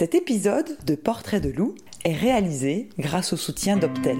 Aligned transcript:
Cet 0.00 0.14
épisode 0.14 0.78
de 0.86 0.94
Portrait 0.94 1.42
de 1.42 1.50
loup 1.50 1.74
est 2.06 2.14
réalisé 2.14 2.88
grâce 2.98 3.34
au 3.34 3.36
soutien 3.36 3.76
d'Optel. 3.76 4.16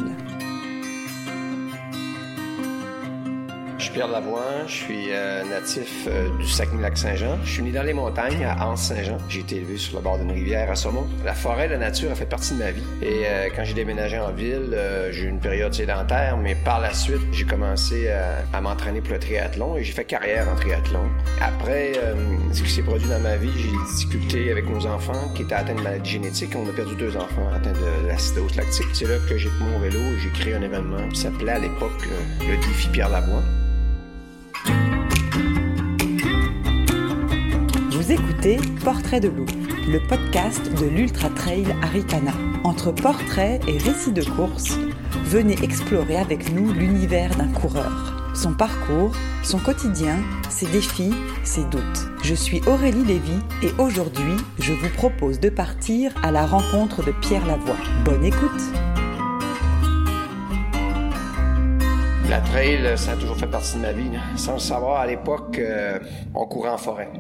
Suis 3.91 3.95
Pierre 3.95 4.09
Lavoie, 4.09 4.67
je 4.67 4.73
suis 4.73 5.07
euh, 5.11 5.45
natif 5.45 6.07
euh, 6.07 6.29
du 6.39 6.47
Saguenay-Lac-Saint-Jean. 6.47 7.39
Je 7.45 7.51
suis 7.51 7.63
né 7.63 7.73
dans 7.73 7.83
les 7.83 7.93
montagnes 7.93 8.45
à 8.45 8.69
Anse-Saint-Jean. 8.69 9.17
J'ai 9.29 9.41
été 9.41 9.57
élevé 9.57 9.77
sur 9.79 9.97
le 9.97 10.03
bord 10.03 10.19
d'une 10.19 10.31
rivière 10.31 10.71
à 10.71 10.77
Saumon. 10.77 11.07
La 11.25 11.35
forêt, 11.35 11.69
la 11.69 11.79
nature 11.79 12.11
a 12.11 12.15
fait 12.15 12.27
partie 12.27 12.55
de 12.55 12.59
ma 12.59 12.71
vie. 12.71 12.83
Et 13.03 13.23
euh, 13.27 13.49
quand 13.55 13.65
j'ai 13.65 13.75
déménagé 13.75 14.19
en 14.19 14.33
ville, 14.33 14.77
j'ai 15.11 15.25
eu 15.25 15.29
une 15.29 15.41
période 15.41 15.75
sédentaire, 15.75 16.37
mais 16.37 16.55
par 16.55 16.81
la 16.81 16.93
suite, 16.93 17.21
j'ai 17.33 17.45
commencé 17.45 18.09
à 18.53 18.61
m'entraîner 18.61 19.01
pour 19.01 19.13
le 19.13 19.19
triathlon 19.19 19.77
et 19.77 19.85
j'ai 19.85 19.93
fait 19.93 20.05
carrière 20.05 20.49
en 20.49 20.57
triathlon. 20.57 21.05
Après, 21.41 21.93
ce 22.53 22.63
qui 22.63 22.71
s'est 22.71 22.83
produit 22.83 23.09
dans 23.09 23.21
ma 23.21 23.37
vie, 23.37 23.51
j'ai 23.57 23.71
des 23.71 23.93
difficultés 23.93 24.51
avec 24.51 24.69
nos 24.69 24.87
enfants 24.87 25.33
qui 25.35 25.43
étaient 25.43 25.55
atteints 25.55 25.75
de 25.75 25.83
maladies 25.83 26.11
génétiques. 26.11 26.55
On 26.55 26.69
a 26.69 26.73
perdu 26.73 26.95
deux 26.97 27.17
enfants 27.17 27.49
atteints 27.55 27.73
de 27.73 28.09
l'acidose 28.09 28.55
lactique. 28.57 28.89
C'est 28.93 29.07
là 29.07 29.17
que 29.29 29.37
j'ai 29.37 29.49
pris 29.49 29.65
mon 29.65 29.79
vélo 29.79 29.99
et 29.99 30.19
j'ai 30.19 30.31
créé 30.31 30.55
un 30.55 30.63
événement 30.63 31.09
qui 31.09 31.21
s'appelait 31.21 31.53
à 31.53 31.59
l'époque 31.59 32.07
le 32.41 32.57
défi 32.57 32.89
Pierre 32.89 33.09
Lavoie. 33.09 33.43
Portrait 38.83 39.21
de 39.21 39.29
loup, 39.29 39.45
le 39.87 39.99
podcast 40.09 40.63
de 40.81 40.87
l'Ultra 40.87 41.29
Trail 41.29 41.67
Arikana. 41.83 42.33
Entre 42.65 42.91
portraits 42.91 43.61
et 43.69 43.77
récits 43.77 44.13
de 44.13 44.25
course, 44.25 44.79
venez 45.27 45.63
explorer 45.63 46.17
avec 46.17 46.51
nous 46.51 46.73
l'univers 46.73 47.37
d'un 47.37 47.49
coureur, 47.49 48.33
son 48.35 48.55
parcours, 48.55 49.13
son 49.43 49.59
quotidien, 49.59 50.17
ses 50.49 50.65
défis, 50.69 51.13
ses 51.45 51.65
doutes. 51.65 51.83
Je 52.23 52.35
suis 52.35 52.63
Aurélie 52.67 53.05
Lévy 53.05 53.41
et 53.63 53.73
aujourd'hui, 53.79 54.37
je 54.59 54.73
vous 54.73 54.89
propose 54.89 55.39
de 55.39 55.51
partir 55.51 56.11
à 56.23 56.31
la 56.31 56.47
rencontre 56.47 57.05
de 57.05 57.13
Pierre 57.13 57.47
Lavoie. 57.47 57.77
Bonne 58.07 58.25
écoute! 58.25 58.63
La 62.31 62.41
trail, 62.41 62.97
ça 62.97 63.13
a 63.13 63.17
toujours 63.17 63.37
fait 63.37 63.49
partie 63.49 63.77
de 63.77 63.83
ma 63.83 63.93
vie. 63.93 64.11
Sans 64.37 64.55
le 64.55 64.61
savoir, 64.61 65.01
à 65.01 65.07
l'époque, 65.07 65.59
euh, 65.59 65.99
on 66.35 66.47
courait 66.47 66.71
en 66.71 66.79
forêt. 66.79 67.11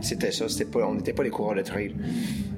C'était 0.00 0.32
ça. 0.32 0.48
C'était 0.48 0.70
pas, 0.70 0.86
on 0.86 0.94
n'était 0.94 1.12
pas 1.12 1.22
les 1.22 1.30
coureurs 1.30 1.54
de 1.54 1.62
trail. 1.62 1.94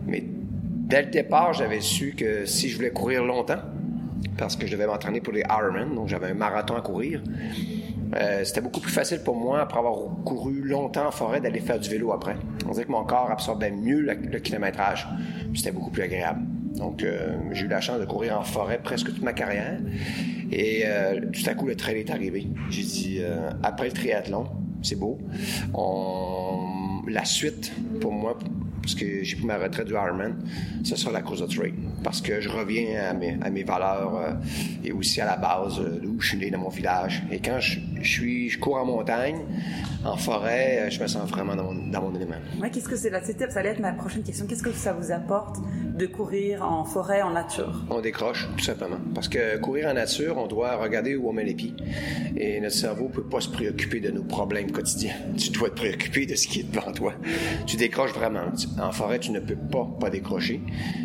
Mais 0.07 0.25
dès 0.25 1.03
le 1.03 1.11
départ, 1.11 1.53
j'avais 1.53 1.81
su 1.81 2.15
que 2.17 2.45
si 2.47 2.69
je 2.69 2.77
voulais 2.77 2.91
courir 2.91 3.25
longtemps, 3.25 3.61
parce 4.37 4.57
que 4.57 4.67
je 4.67 4.73
devais 4.73 4.87
m'entraîner 4.87 5.21
pour 5.21 5.33
les 5.33 5.43
Ironman, 5.49 5.95
donc 5.95 6.09
j'avais 6.09 6.29
un 6.29 6.35
marathon 6.35 6.77
à 6.77 6.81
courir, 6.81 7.23
euh, 8.17 8.43
c'était 8.45 8.61
beaucoup 8.61 8.81
plus 8.81 8.91
facile 8.91 9.21
pour 9.25 9.37
moi, 9.37 9.61
après 9.61 9.79
avoir 9.79 9.95
couru 10.25 10.63
longtemps 10.63 11.07
en 11.07 11.11
forêt, 11.11 11.41
d'aller 11.41 11.61
faire 11.61 11.79
du 11.79 11.89
vélo 11.89 12.13
après. 12.13 12.37
On 12.67 12.73
dirait 12.73 12.85
que 12.85 12.91
mon 12.91 13.05
corps 13.05 13.31
absorbait 13.31 13.71
mieux 13.71 14.01
le, 14.01 14.39
kilométrage. 14.39 15.09
C'était 15.55 15.73
beaucoup 15.73 15.91
plus 15.91 16.03
agréable. 16.03 16.41
Donc, 16.75 17.03
euh, 17.03 17.37
j'ai 17.53 17.67
eu 17.67 17.69
la 17.69 17.81
chance 17.81 18.01
de 18.01 18.05
courir 18.05 18.39
en 18.39 18.43
forêt 18.43 18.81
presque 18.83 19.07
toute 19.07 19.23
ma 19.23 19.33
carrière. 19.33 19.79
Et 20.51 20.83
euh, 20.87 21.21
tout 21.33 21.49
à 21.49 21.55
coup, 21.55 21.67
le 21.67 21.77
trail 21.77 21.99
est 21.99 22.11
arrivé. 22.11 22.49
J'ai 22.71 22.83
dit, 22.83 23.21
après 23.63 23.87
le 23.87 23.93
triathlon, 23.93 24.47
c'est 24.83 24.97
beau, 24.97 25.19
on 25.75 26.70
la 27.07 27.25
suite 27.25 27.73
pour 28.01 28.13
moi, 28.13 28.39
parce 28.83 28.95
que 28.95 29.23
j'ai 29.23 29.37
pris 29.37 29.47
ma 29.47 29.59
retraite 29.59 29.87
du 29.87 29.95
Ironman, 29.95 30.37
ce 30.85 30.97
sera 30.97 31.13
la 31.13 31.23
course 31.23 31.41
de 31.41 31.47
trail. 31.47 31.75
Parce 32.03 32.21
que 32.21 32.41
je 32.41 32.49
reviens 32.49 33.11
à 33.11 33.13
mes, 33.13 33.37
à 33.43 33.51
mes 33.51 33.63
valeurs 33.63 34.17
euh, 34.17 34.33
et 34.85 34.93
aussi 34.93 35.21
à 35.21 35.27
la 35.27 35.37
base 35.37 35.79
euh, 35.81 35.99
d'où 36.03 36.21
je 36.21 36.29
suis 36.29 36.39
né 36.39 36.51
dans 36.51 36.59
mon 36.59 36.71
village. 36.71 37.23
Et 37.31 37.41
quand 37.41 37.61
je, 37.61 37.79
suis, 38.03 38.49
je 38.49 38.59
cours 38.59 38.77
en 38.77 38.87
montagne, 38.87 39.39
en 40.05 40.17
forêt, 40.17 40.79
euh, 40.81 40.91
je 40.91 41.01
me 41.03 41.07
sens 41.07 41.29
vraiment 41.29 41.55
dans 41.55 41.65
mon, 41.65 41.91
dans 41.91 42.03
mon 42.03 42.15
élément. 42.15 42.37
Ouais, 42.61 42.71
qu'est-ce 42.71 42.89
que 42.89 42.97
c'est 42.97 43.11
là? 43.11 43.21
Ça 43.23 43.61
allait 43.61 43.71
être 43.71 43.81
ma 43.81 43.93
prochaine 43.93 44.23
question. 44.23 44.47
Qu'est-ce 44.47 44.63
que 44.63 44.73
ça 44.73 44.93
vous 44.93 45.13
apporte 45.13 45.57
de 45.95 46.07
courir 46.07 46.63
en 46.63 46.85
forêt, 46.85 47.21
en 47.21 47.33
nature? 47.33 47.85
On 47.91 48.01
décroche, 48.01 48.49
tout 48.57 48.65
simplement. 48.65 48.99
Parce 49.15 49.29
que 49.29 49.59
courir 49.59 49.89
en 49.89 49.95
nature, 49.95 50.39
on 50.39 50.47
doit 50.47 50.77
regarder 50.77 51.17
où 51.17 51.29
on 51.29 51.33
met 51.33 51.45
les 51.45 51.55
pieds. 51.55 51.75
Et 52.37 52.61
notre 52.61 52.77
cerveau 52.77 53.09
ne 53.09 53.13
peut 53.13 53.29
pas 53.29 53.41
se 53.41 53.49
préoccuper 53.49 54.01
de 54.01 54.11
nos 54.11 54.23
problèmes 54.23 54.71
quotidiens. 54.73 55.15
Tu 55.37 55.51
dois 55.51 55.69
te 55.69 55.75
préoccuper 55.75 56.25
de 56.25 56.35
ce 56.35 56.47
qui 56.47 56.61
est 56.61 56.71
devant 56.71 56.93
toi. 56.93 57.13
Tu 57.67 57.77
décroches 57.77 58.13
vraiment. 58.13 58.47
En 58.79 58.93
forêt, 58.93 59.19
tu 59.19 59.31
ne 59.33 59.41
peux 59.41 59.57
pas 59.57 59.89
pas 59.99 60.11
décrocher. 60.11 60.61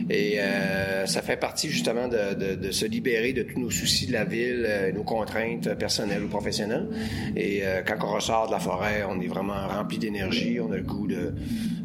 Et 0.09 0.39
euh, 0.39 1.05
ça 1.05 1.21
fait 1.21 1.37
partie 1.37 1.69
justement 1.69 2.07
de, 2.07 2.55
de, 2.55 2.71
se 2.71 2.85
libérer 2.85 3.33
de 3.33 3.43
tous 3.43 3.59
nos 3.59 3.71
soucis 3.71 4.07
de 4.07 4.13
la 4.13 4.23
ville, 4.23 4.65
euh, 4.67 4.91
nos 4.91 5.03
contraintes 5.03 5.73
personnelles 5.75 6.23
ou 6.23 6.27
professionnelles. 6.27 6.87
Et 7.35 7.61
euh, 7.63 7.81
quand 7.85 7.95
on 8.03 8.13
ressort 8.13 8.47
de 8.47 8.51
la 8.51 8.59
forêt, 8.59 9.03
on 9.09 9.19
est 9.19 9.27
vraiment 9.27 9.67
rempli 9.67 9.97
d'énergie. 9.97 10.59
On 10.59 10.71
a 10.71 10.77
le 10.77 10.83
goût 10.83 11.07
de 11.07 11.33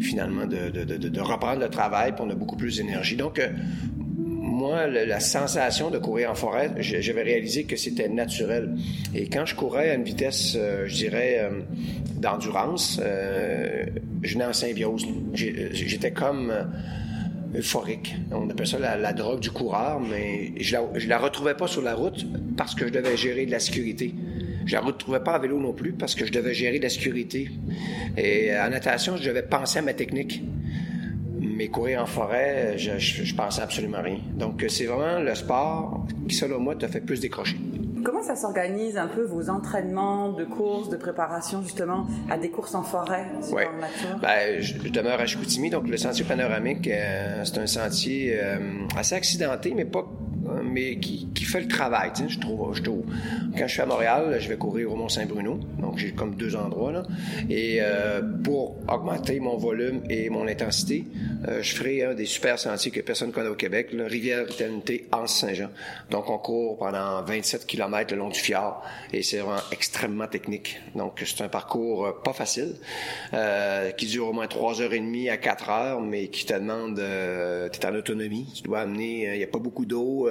finalement 0.01 0.47
de, 0.47 0.71
de 0.71 1.21
reprendre 1.21 1.61
le 1.61 1.69
travail, 1.69 2.13
puis 2.13 2.25
on 2.27 2.31
a 2.31 2.35
beaucoup 2.35 2.57
plus 2.57 2.77
d'énergie 2.77 3.17
donc, 3.17 3.41
euh, 4.61 4.69
moi, 4.69 4.87
la 4.87 5.21
sensation 5.21 5.91
de 5.91 5.99
courir 5.99 6.31
en 6.31 6.35
forêt, 6.35 6.71
j'avais 6.79 7.23
réalisé 7.23 7.65
que 7.65 7.77
c'était 7.77 8.09
naturel. 8.09 8.75
Et 9.15 9.29
quand 9.29 9.47
je 9.47 9.55
courais 9.55 9.91
à 9.91 9.95
une 9.95 10.05
vitesse, 10.05 10.55
euh, 10.57 10.87
je 10.87 10.95
dirais, 10.95 11.39
euh, 11.41 11.61
d'endurance, 12.17 13.01
je 13.01 14.33
venais 14.33 14.45
en 14.45 14.53
symbiose. 14.53 15.07
J'étais 15.35 16.13
comme 16.13 16.53
euphorique. 17.55 18.15
On 18.31 18.49
appelle 18.51 18.67
ça 18.67 18.79
la, 18.79 19.13
drogue 19.13 19.41
du 19.41 19.51
coureur, 19.51 20.01
mais 20.01 20.53
je 20.61 20.73
la, 20.73 20.83
la 21.07 21.19
retrouvais 21.19 21.55
pas 21.55 21.67
sur 21.67 21.83
la 21.83 21.95
route 21.95 22.27
parce 22.57 22.75
que 22.75 22.87
je 22.87 22.93
devais 22.93 23.17
gérer 23.17 23.47
de 23.47 23.51
la 23.51 23.59
sécurité. 23.59 24.15
Je 24.67 24.75
la 24.75 24.83
retrouvais 24.83 25.21
pas 25.21 25.35
à 25.35 25.39
vélo 25.39 25.59
non 25.59 25.73
plus 25.73 25.93
parce 25.93 26.15
que 26.15 26.27
je 26.27 26.33
devais 26.33 26.53
gérer 26.53 26.79
de 26.79 26.85
la 26.85 26.91
sécurité. 26.91 27.51
Et 28.19 28.51
en 28.55 28.69
natation, 28.69 29.17
je 29.17 29.27
devais 29.27 29.43
penser 29.43 29.79
à 29.79 29.83
ma 29.83 29.95
technique 29.95 30.43
mais 31.61 31.69
courir 31.69 32.01
en 32.01 32.07
forêt, 32.07 32.79
je, 32.79 32.97
je, 32.99 33.35
pensais 33.35 33.61
absolument 33.61 34.01
rien. 34.01 34.17
Donc, 34.33 34.65
c'est 34.71 34.87
vraiment 34.87 35.21
le 35.21 35.35
sport 35.35 36.07
qui, 36.27 36.35
selon 36.35 36.59
moi, 36.59 36.75
te 36.75 36.87
fait 36.87 37.03
plus 37.03 37.21
décrocher. 37.21 37.59
Comment 38.03 38.23
ça 38.23 38.35
s'organise 38.35 38.97
un 38.97 39.09
peu 39.09 39.25
vos 39.25 39.51
entraînements 39.51 40.33
de 40.33 40.45
courses, 40.45 40.89
de 40.89 40.97
préparation 40.97 41.61
justement 41.61 42.07
à 42.31 42.39
des 42.39 42.49
courses 42.49 42.75
en 42.75 42.83
forêt, 42.83 43.27
ouais. 43.53 43.69
Ben, 44.23 44.63
je, 44.63 44.89
demeure 44.89 45.21
à 45.21 45.27
Chicoutimi, 45.27 45.69
donc 45.69 45.87
le 45.87 45.99
sentier 45.99 46.25
panoramique, 46.25 46.89
euh, 46.89 47.43
c'est 47.45 47.59
un 47.59 47.67
sentier 47.67 48.39
euh, 48.43 48.59
assez 48.97 49.15
accidenté, 49.15 49.75
mais 49.77 49.85
pas 49.85 50.07
mais 50.65 50.97
qui, 50.99 51.29
fait 51.45 51.61
le 51.61 51.69
travail, 51.69 52.11
je 52.29 52.39
trouve. 52.39 52.75
Je 52.75 52.83
trouve. 52.83 53.05
Quand 53.57 53.67
je 53.67 53.73
suis 53.73 53.83
à 53.83 53.87
Montréal, 53.87 54.37
je 54.39 54.49
vais 54.49 54.57
courir 54.57 54.93
au 54.93 54.97
Mont-Saint-Bruno, 54.97 55.59
donc 55.79 55.99
j'ai 55.99 56.13
comme 56.13 56.35
deux 56.35 56.55
endroits 56.57 56.93
là. 56.93 57.03
Et 57.49 57.79
euh, 57.81 58.21
pour 58.45 58.77
augmenter 58.89 59.41
mon 59.41 59.57
volume 59.57 60.03
et 60.09 60.31
mon 60.31 60.47
intensité, 60.47 61.05
euh, 61.49 61.63
je 61.63 61.75
ferai 61.75 62.05
un 62.05 62.15
des 62.15 62.27
super 62.27 62.59
sentiers 62.59 62.91
que 62.91 63.01
personne 63.01 63.29
ne 63.29 63.33
connaît 63.33 63.49
au 63.49 63.55
Québec, 63.55 63.89
le 63.93 64.07
rivière 64.07 64.43
éternité 64.43 65.09
Anse-Saint-Jean. 65.13 65.71
Donc 66.11 66.31
on 66.31 66.39
court 66.39 66.79
pendant 66.79 67.23
27 67.23 67.67
km 67.67 68.13
le 68.15 68.19
long 68.19 68.29
du 68.29 68.39
fjord 68.39 68.85
et 69.13 69.23
c'est 69.23 69.39
vraiment 69.39 69.61
extrêmement 69.73 70.27
technique. 70.27 70.81
Donc 70.95 71.23
c'est 71.25 71.43
un 71.43 71.49
parcours 71.49 72.07
euh, 72.07 72.13
pas 72.23 72.33
facile, 72.33 72.75
qui 73.97 74.07
dure 74.07 74.29
au 74.29 74.33
moins 74.33 74.47
trois 74.47 74.81
heures 74.81 74.93
et 74.93 75.01
demie 75.01 75.29
à 75.29 75.37
quatre 75.37 75.71
heures, 75.71 76.01
mais 76.01 76.29
qui 76.29 76.45
te 76.45 76.55
demande, 76.55 76.97
tu 76.97 77.81
es 77.81 77.87
en 77.87 77.95
autonomie, 77.95 78.47
tu 78.55 78.63
dois 78.63 78.81
amener, 78.81 79.33
il 79.33 79.39
n'y 79.39 79.45
a 79.45 79.49
pas 79.49 79.59
beaucoup 79.59 79.85
d'eau, 79.85 80.29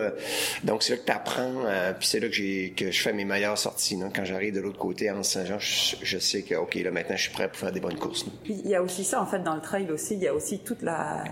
donc 0.63 0.83
c'est 0.83 0.93
là 0.93 0.99
que 0.99 1.05
tu 1.05 1.11
apprends, 1.11 1.63
puis 1.97 2.07
c'est 2.07 2.19
là 2.19 2.27
que, 2.27 2.33
j'ai, 2.33 2.73
que 2.75 2.91
je 2.91 3.01
fais 3.01 3.13
mes 3.13 3.25
meilleures 3.25 3.57
sorties. 3.57 3.97
Quand 4.15 4.25
j'arrive 4.25 4.53
de 4.53 4.59
l'autre 4.59 4.79
côté, 4.79 5.09
en 5.11 5.23
Saint-Jean, 5.23 5.59
je, 5.59 6.17
sais 6.17 6.43
que, 6.43 6.55
OK, 6.55 6.75
là 6.75 6.91
maintenant 6.91 7.15
je 7.15 7.23
suis 7.23 7.31
prêt 7.31 7.47
pour 7.47 7.57
faire 7.57 7.71
des 7.71 7.79
bonnes 7.79 7.97
courses. 7.97 8.25
il 8.45 8.67
y 8.67 8.75
a 8.75 8.81
aussi 8.81 9.03
ça, 9.03 9.21
en 9.21 9.25
fait, 9.25 9.39
dans 9.39 9.55
le 9.55 9.61
trail 9.61 9.89
aussi, 9.91 10.15
il 10.15 10.21
y 10.21 10.27
a 10.27 10.33
aussi 10.33 10.59
toute 10.59 10.81
la 10.81 11.23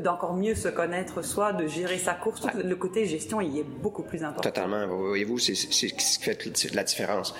d'encore 0.00 0.34
mieux 0.34 0.54
se 0.54 0.68
connaître 0.68 1.22
soi, 1.22 1.52
de 1.52 1.66
gérer 1.66 1.98
sa 1.98 2.14
course. 2.14 2.46
Le 2.54 2.74
côté 2.74 3.04
gestion, 3.06 3.40
il 3.40 3.58
est 3.58 3.64
beaucoup 3.64 4.02
plus 4.02 4.24
important. 4.24 4.48
Totalement. 4.48 4.86
Voyez-vous, 4.86 5.38
c'est 5.38 5.54
ce 5.54 5.86
qui 5.86 6.22
fait 6.22 6.74
la 6.74 6.84
différence. 6.84 7.34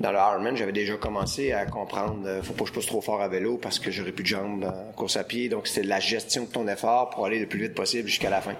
Dans 0.00 0.12
le 0.12 0.18
Ironman, 0.18 0.56
j'avais 0.56 0.72
déjà 0.72 0.96
commencé 0.96 1.52
à 1.52 1.64
comprendre, 1.64 2.26
euh, 2.26 2.42
faut 2.42 2.52
pas 2.52 2.64
que 2.64 2.68
je 2.68 2.74
pousse 2.74 2.86
trop 2.86 3.00
fort 3.00 3.22
à 3.22 3.28
vélo 3.28 3.56
parce 3.56 3.78
que 3.78 3.90
j'aurais 3.90 4.12
plus 4.12 4.24
de 4.24 4.28
jambes 4.28 4.64
en 4.64 4.92
course 4.92 5.16
à 5.16 5.24
pied. 5.24 5.48
Donc, 5.48 5.66
c'était 5.66 5.86
la 5.86 6.00
gestion 6.00 6.44
de 6.44 6.48
ton 6.48 6.68
effort 6.68 7.10
pour 7.10 7.26
aller 7.26 7.38
le 7.38 7.46
plus 7.46 7.60
vite 7.60 7.74
possible 7.74 8.08
jusqu'à 8.08 8.30
la 8.30 8.42
fin. 8.42 8.56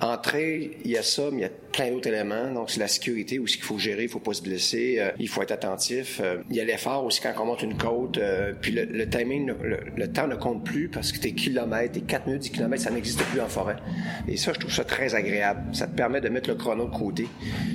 Entrer, 0.00 0.78
il 0.84 0.90
y 0.90 0.96
a 0.96 1.02
ça, 1.02 1.24
mais 1.32 1.38
il 1.38 1.42
y 1.42 1.44
a 1.44 1.50
plein 1.72 1.90
d'autres 1.90 2.08
éléments. 2.08 2.52
Donc, 2.52 2.70
c'est 2.70 2.80
la 2.80 2.88
sécurité 2.88 3.38
aussi 3.38 3.56
qu'il 3.56 3.64
faut 3.64 3.78
gérer, 3.78 4.04
il 4.04 4.08
faut 4.08 4.20
pas 4.20 4.32
se 4.32 4.42
blesser, 4.42 4.96
euh, 4.98 5.10
il 5.18 5.28
faut 5.28 5.42
être 5.42 5.50
attentif. 5.52 6.20
Euh, 6.22 6.38
il 6.50 6.56
y 6.56 6.60
a 6.60 6.64
l'effort 6.64 7.04
aussi 7.04 7.20
quand 7.20 7.32
on 7.40 7.46
monte 7.46 7.62
une 7.62 7.76
côte. 7.76 8.18
Euh, 8.18 8.52
puis 8.60 8.72
le, 8.72 9.08
timing, 9.08 9.52
le, 9.62 10.12
temps 10.12 10.26
ne 10.26 10.36
compte 10.36 10.64
plus 10.64 10.88
parce 10.88 11.12
que 11.12 11.18
tes 11.18 11.32
kilomètres, 11.32 11.92
tes 11.92 12.00
4 12.00 12.26
minutes, 12.26 12.42
10 12.42 12.50
kilomètres, 12.50 12.82
ça 12.82 12.90
n'existe 12.90 13.22
plus 13.24 13.40
en 13.40 13.48
forêt. 13.48 13.76
Et 14.28 14.36
ça, 14.36 14.52
je 14.52 14.60
trouve 14.60 14.72
ça 14.72 14.84
très 14.84 15.14
agréable. 15.14 15.74
Ça 15.74 15.86
te 15.86 15.96
permet 15.96 16.20
de 16.20 16.28
mettre 16.28 16.48
le 16.48 16.54
chrono 16.54 16.86
de 16.86 16.96
côté 16.96 17.26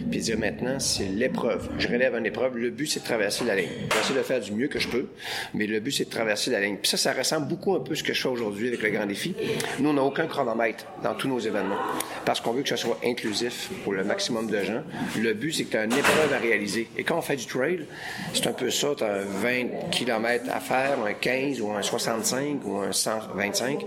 puis 0.09 0.21
dire 0.21 0.37
maintenant, 0.37 0.79
c'est 0.79 1.05
l'épreuve. 1.05 1.69
Je 1.77 1.87
relève 1.87 2.15
une 2.15 2.25
épreuve. 2.25 2.57
Le 2.57 2.69
but, 2.69 2.87
c'est 2.87 2.99
de 2.99 3.05
traverser 3.05 3.45
la 3.45 3.55
ligne. 3.55 3.69
J'essaie 3.95 4.13
de 4.13 4.23
faire 4.23 4.39
du 4.39 4.51
mieux 4.51 4.67
que 4.67 4.79
je 4.79 4.87
peux, 4.87 5.07
mais 5.53 5.65
le 5.67 5.79
but, 5.79 5.91
c'est 5.91 6.05
de 6.05 6.09
traverser 6.09 6.51
la 6.51 6.61
ligne. 6.61 6.77
Puis 6.77 6.89
ça, 6.89 6.97
ça 6.97 7.13
ressemble 7.13 7.47
beaucoup 7.47 7.75
un 7.75 7.79
peu 7.79 7.93
à 7.93 7.95
ce 7.95 8.03
que 8.03 8.13
je 8.13 8.21
fais 8.21 8.29
aujourd'hui 8.29 8.67
avec 8.67 8.81
le 8.81 8.89
grand 8.91 9.05
défi. 9.05 9.35
Nous, 9.79 9.89
on 9.89 9.93
n'a 9.93 10.03
aucun 10.03 10.27
chronomètre 10.27 10.85
dans 11.03 11.15
tous 11.15 11.27
nos 11.27 11.39
événements. 11.39 11.79
Parce 12.25 12.41
qu'on 12.41 12.51
veut 12.51 12.63
que 12.63 12.69
ce 12.69 12.75
soit 12.75 12.97
inclusif 13.03 13.69
pour 13.83 13.93
le 13.93 14.03
maximum 14.03 14.47
de 14.47 14.61
gens. 14.63 14.83
Le 15.19 15.33
but, 15.33 15.53
c'est 15.53 15.63
que 15.65 15.71
tu 15.71 15.77
as 15.77 15.85
une 15.85 15.93
épreuve 15.93 16.33
à 16.33 16.37
réaliser. 16.37 16.87
Et 16.97 17.03
quand 17.03 17.17
on 17.17 17.21
fait 17.21 17.35
du 17.35 17.45
trail, 17.45 17.85
c'est 18.33 18.47
un 18.47 18.53
peu 18.53 18.69
ça, 18.69 18.89
tu 18.97 19.03
as 19.03 19.19
20 19.19 19.89
km 19.91 20.45
à 20.51 20.59
faire, 20.59 20.97
un 21.05 21.13
15 21.13 21.61
ou 21.61 21.71
un 21.71 21.81
65 21.81 22.65
ou 22.65 22.77
un 22.77 22.91
125. 22.91 23.85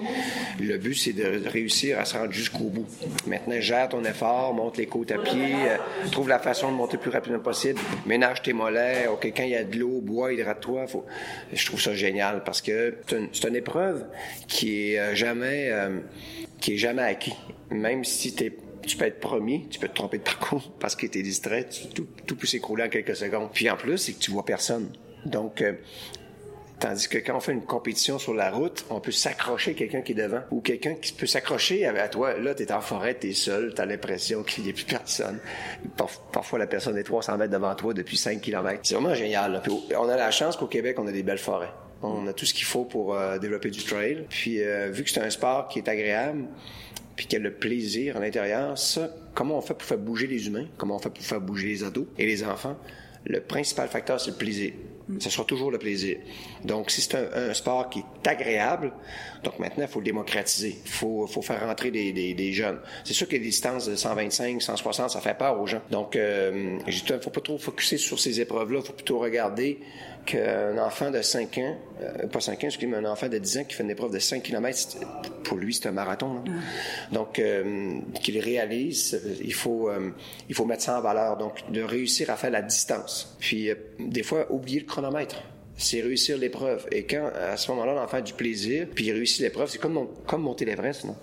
Le 0.60 0.78
but, 0.78 0.94
c'est 0.94 1.12
de 1.12 1.48
réussir 1.48 1.98
à 1.98 2.04
se 2.04 2.16
rendre 2.16 2.32
jusqu'au 2.32 2.64
bout. 2.64 2.86
Maintenant, 3.26 3.60
gère 3.60 3.88
ton 3.88 4.04
effort, 4.04 4.54
monte 4.54 4.76
les 4.76 4.86
côtes 4.86 5.12
à 5.12 5.18
pied, 5.18 5.54
euh, 5.54 5.76
trouve 6.10 6.28
la 6.28 6.38
façon 6.38 6.70
de 6.70 6.76
monter 6.76 6.96
le 6.96 7.02
plus 7.02 7.10
rapidement 7.10 7.40
possible, 7.40 7.80
ménage 8.06 8.42
tes 8.42 8.52
mollets, 8.52 9.06
OK, 9.12 9.26
quand 9.36 9.42
il 9.42 9.50
y 9.50 9.56
a 9.56 9.64
de 9.64 9.78
l'eau, 9.78 10.00
bois, 10.00 10.32
hydrate-toi. 10.32 10.86
Faut... 10.86 11.04
Je 11.52 11.66
trouve 11.66 11.80
ça 11.80 11.94
génial 11.94 12.42
parce 12.44 12.62
que 12.62 12.96
c'est 13.06 13.48
une, 13.48 13.56
épreuve 13.56 14.04
qui 14.48 14.92
est 14.92 14.98
euh, 14.98 15.14
jamais, 15.14 15.68
euh, 15.70 16.00
qui 16.60 16.74
est 16.74 16.78
jamais 16.78 17.02
acquis. 17.02 17.34
Même 17.70 18.04
si 18.04 18.34
t'es 18.34 18.56
tu 18.86 18.96
peux 18.96 19.06
être 19.06 19.18
premier, 19.18 19.66
tu 19.68 19.80
peux 19.80 19.88
te 19.88 19.94
tromper 19.94 20.18
de 20.18 20.22
parcours 20.22 20.72
parce 20.80 20.94
que 20.94 21.06
tu 21.06 21.18
es 21.18 21.22
distrait, 21.22 21.68
tout, 21.94 22.06
tout 22.24 22.36
peut 22.36 22.46
s'écrouler 22.46 22.84
en 22.84 22.88
quelques 22.88 23.16
secondes. 23.16 23.50
Puis 23.52 23.68
en 23.68 23.76
plus, 23.76 23.98
c'est 23.98 24.12
que 24.12 24.20
tu 24.20 24.30
vois 24.30 24.44
personne. 24.44 24.92
Donc, 25.24 25.60
euh, 25.60 25.72
Tandis 26.78 27.08
que 27.08 27.16
quand 27.16 27.34
on 27.34 27.40
fait 27.40 27.52
une 27.52 27.64
compétition 27.64 28.18
sur 28.18 28.34
la 28.34 28.50
route, 28.50 28.84
on 28.90 29.00
peut 29.00 29.10
s'accrocher 29.10 29.70
à 29.70 29.74
quelqu'un 29.74 30.02
qui 30.02 30.12
est 30.12 30.16
devant 30.16 30.42
ou 30.50 30.60
quelqu'un 30.60 30.94
qui 30.94 31.12
peut 31.12 31.26
s'accrocher 31.26 31.86
à 31.86 32.08
toi. 32.08 32.36
Là, 32.38 32.54
tu 32.54 32.64
es 32.64 32.72
en 32.72 32.82
forêt, 32.82 33.16
tu 33.18 33.30
es 33.30 33.32
seul, 33.32 33.72
tu 33.74 33.80
as 33.80 33.86
l'impression 33.86 34.42
qu'il 34.42 34.64
n'y 34.64 34.70
a 34.70 34.72
plus 34.74 34.84
personne. 34.84 35.38
Parfois, 36.32 36.58
la 36.58 36.66
personne 36.66 36.98
est 36.98 37.02
300 37.02 37.38
mètres 37.38 37.52
devant 37.52 37.74
toi 37.74 37.94
depuis 37.94 38.18
5 38.18 38.42
km. 38.42 38.80
C'est 38.82 38.94
vraiment 38.94 39.14
génial. 39.14 39.62
on 39.96 40.08
a 40.08 40.16
la 40.16 40.30
chance 40.30 40.56
qu'au 40.58 40.66
Québec, 40.66 40.98
on 40.98 41.06
a 41.06 41.12
des 41.12 41.22
belles 41.22 41.38
forêts. 41.38 41.72
On 42.02 42.26
a 42.26 42.32
tout 42.32 42.46
ce 42.46 42.54
qu'il 42.54 42.64
faut 42.64 42.84
pour 42.84 43.14
euh, 43.14 43.38
développer 43.38 43.70
du 43.70 43.82
trail. 43.82 44.26
Puis, 44.28 44.62
euh, 44.62 44.90
vu 44.90 45.02
que 45.02 45.10
c'est 45.10 45.20
un 45.20 45.30
sport 45.30 45.68
qui 45.68 45.78
est 45.78 45.88
agréable, 45.88 46.44
puis 47.16 47.26
qu'il 47.26 47.38
y 47.38 47.42
a 47.42 47.44
le 47.44 47.54
plaisir 47.54 48.16
à 48.16 48.20
l'intérieur, 48.20 48.76
ça, 48.76 49.10
comment 49.34 49.56
on 49.56 49.62
fait 49.62 49.74
pour 49.74 49.84
faire 49.84 49.98
bouger 49.98 50.26
les 50.26 50.46
humains? 50.46 50.66
Comment 50.76 50.96
on 50.96 50.98
fait 50.98 51.10
pour 51.10 51.24
faire 51.24 51.40
bouger 51.40 51.68
les 51.68 51.84
ados 51.84 52.06
et 52.18 52.26
les 52.26 52.44
enfants? 52.44 52.76
Le 53.24 53.40
principal 53.40 53.88
facteur, 53.88 54.20
c'est 54.20 54.30
le 54.30 54.36
plaisir. 54.36 54.72
Ce 55.20 55.30
sera 55.30 55.44
toujours 55.44 55.70
le 55.70 55.78
plaisir. 55.78 56.18
Donc, 56.64 56.90
si 56.90 57.00
c'est 57.00 57.14
un, 57.14 57.54
sport 57.54 57.88
qui 57.88 58.00
est 58.00 58.28
agréable, 58.28 58.92
donc 59.44 59.60
maintenant, 59.60 59.84
il 59.84 59.88
faut 59.88 60.00
le 60.00 60.04
démocratiser. 60.04 60.78
Il 60.84 60.90
faut, 60.90 61.26
faut 61.28 61.42
faire 61.42 61.60
rentrer 61.64 61.92
des, 61.92 62.12
des, 62.12 62.34
des 62.34 62.52
jeunes. 62.52 62.80
C'est 63.04 63.14
sûr 63.14 63.28
que 63.28 63.32
les 63.32 63.38
distances 63.38 63.86
de 63.86 63.94
125, 63.94 64.60
160, 64.60 65.10
ça 65.10 65.20
fait 65.20 65.38
peur 65.38 65.60
aux 65.60 65.66
gens. 65.66 65.80
Donc, 65.90 66.16
euh, 66.16 66.78
il 66.88 67.12
ne 67.12 67.18
faut 67.20 67.30
pas 67.30 67.40
trop 67.40 67.56
focuser 67.56 67.98
sur 67.98 68.18
ces 68.18 68.40
épreuves-là. 68.40 68.80
Il 68.82 68.86
faut 68.86 68.92
plutôt 68.92 69.20
regarder 69.20 69.78
qu'un 70.24 70.76
enfant 70.78 71.12
de 71.12 71.22
5 71.22 71.58
ans, 71.58 71.76
euh, 72.02 72.26
pas 72.26 72.40
5 72.40 72.64
ans, 72.64 72.66
excusez-moi, 72.66 72.98
un 72.98 73.04
enfant 73.04 73.28
de 73.28 73.38
10 73.38 73.58
ans 73.58 73.64
qui 73.64 73.76
fait 73.76 73.84
une 73.84 73.90
épreuve 73.90 74.12
de 74.12 74.18
5 74.18 74.42
km, 74.42 74.96
pour 75.44 75.56
lui, 75.56 75.72
c'est 75.72 75.86
un 75.86 75.92
marathon. 75.92 76.42
Donc, 77.12 77.38
euh, 77.38 78.00
qu'il 78.20 78.40
réalise, 78.40 79.20
il 79.40 79.54
faut, 79.54 79.88
il 80.48 80.54
faut 80.56 80.64
mettre 80.64 80.82
ça 80.82 80.98
en 80.98 81.00
valeur. 81.00 81.36
Donc, 81.36 81.70
de 81.70 81.82
réussir 81.82 82.30
à 82.30 82.36
faire 82.36 82.50
la 82.50 82.62
distance. 82.62 83.36
Puis, 83.38 83.70
des 84.00 84.24
fois, 84.24 84.50
oublier 84.50 84.80
le 84.80 84.86
chronomètre 84.96 85.42
c'est 85.76 86.00
réussir 86.00 86.38
l'épreuve. 86.38 86.86
Et 86.90 87.04
quand, 87.04 87.30
à 87.34 87.56
ce 87.56 87.70
moment-là, 87.70 87.94
l'enfant 87.94 88.16
a 88.16 88.22
du 88.22 88.32
plaisir, 88.32 88.86
puis 88.94 89.04
il 89.06 89.12
réussit 89.12 89.40
l'épreuve, 89.40 89.68
c'est 89.68 89.78
comme, 89.78 90.08
comme 90.26 90.42
monter 90.42 90.64
l'Everest, 90.64 91.04
non? 91.04 91.16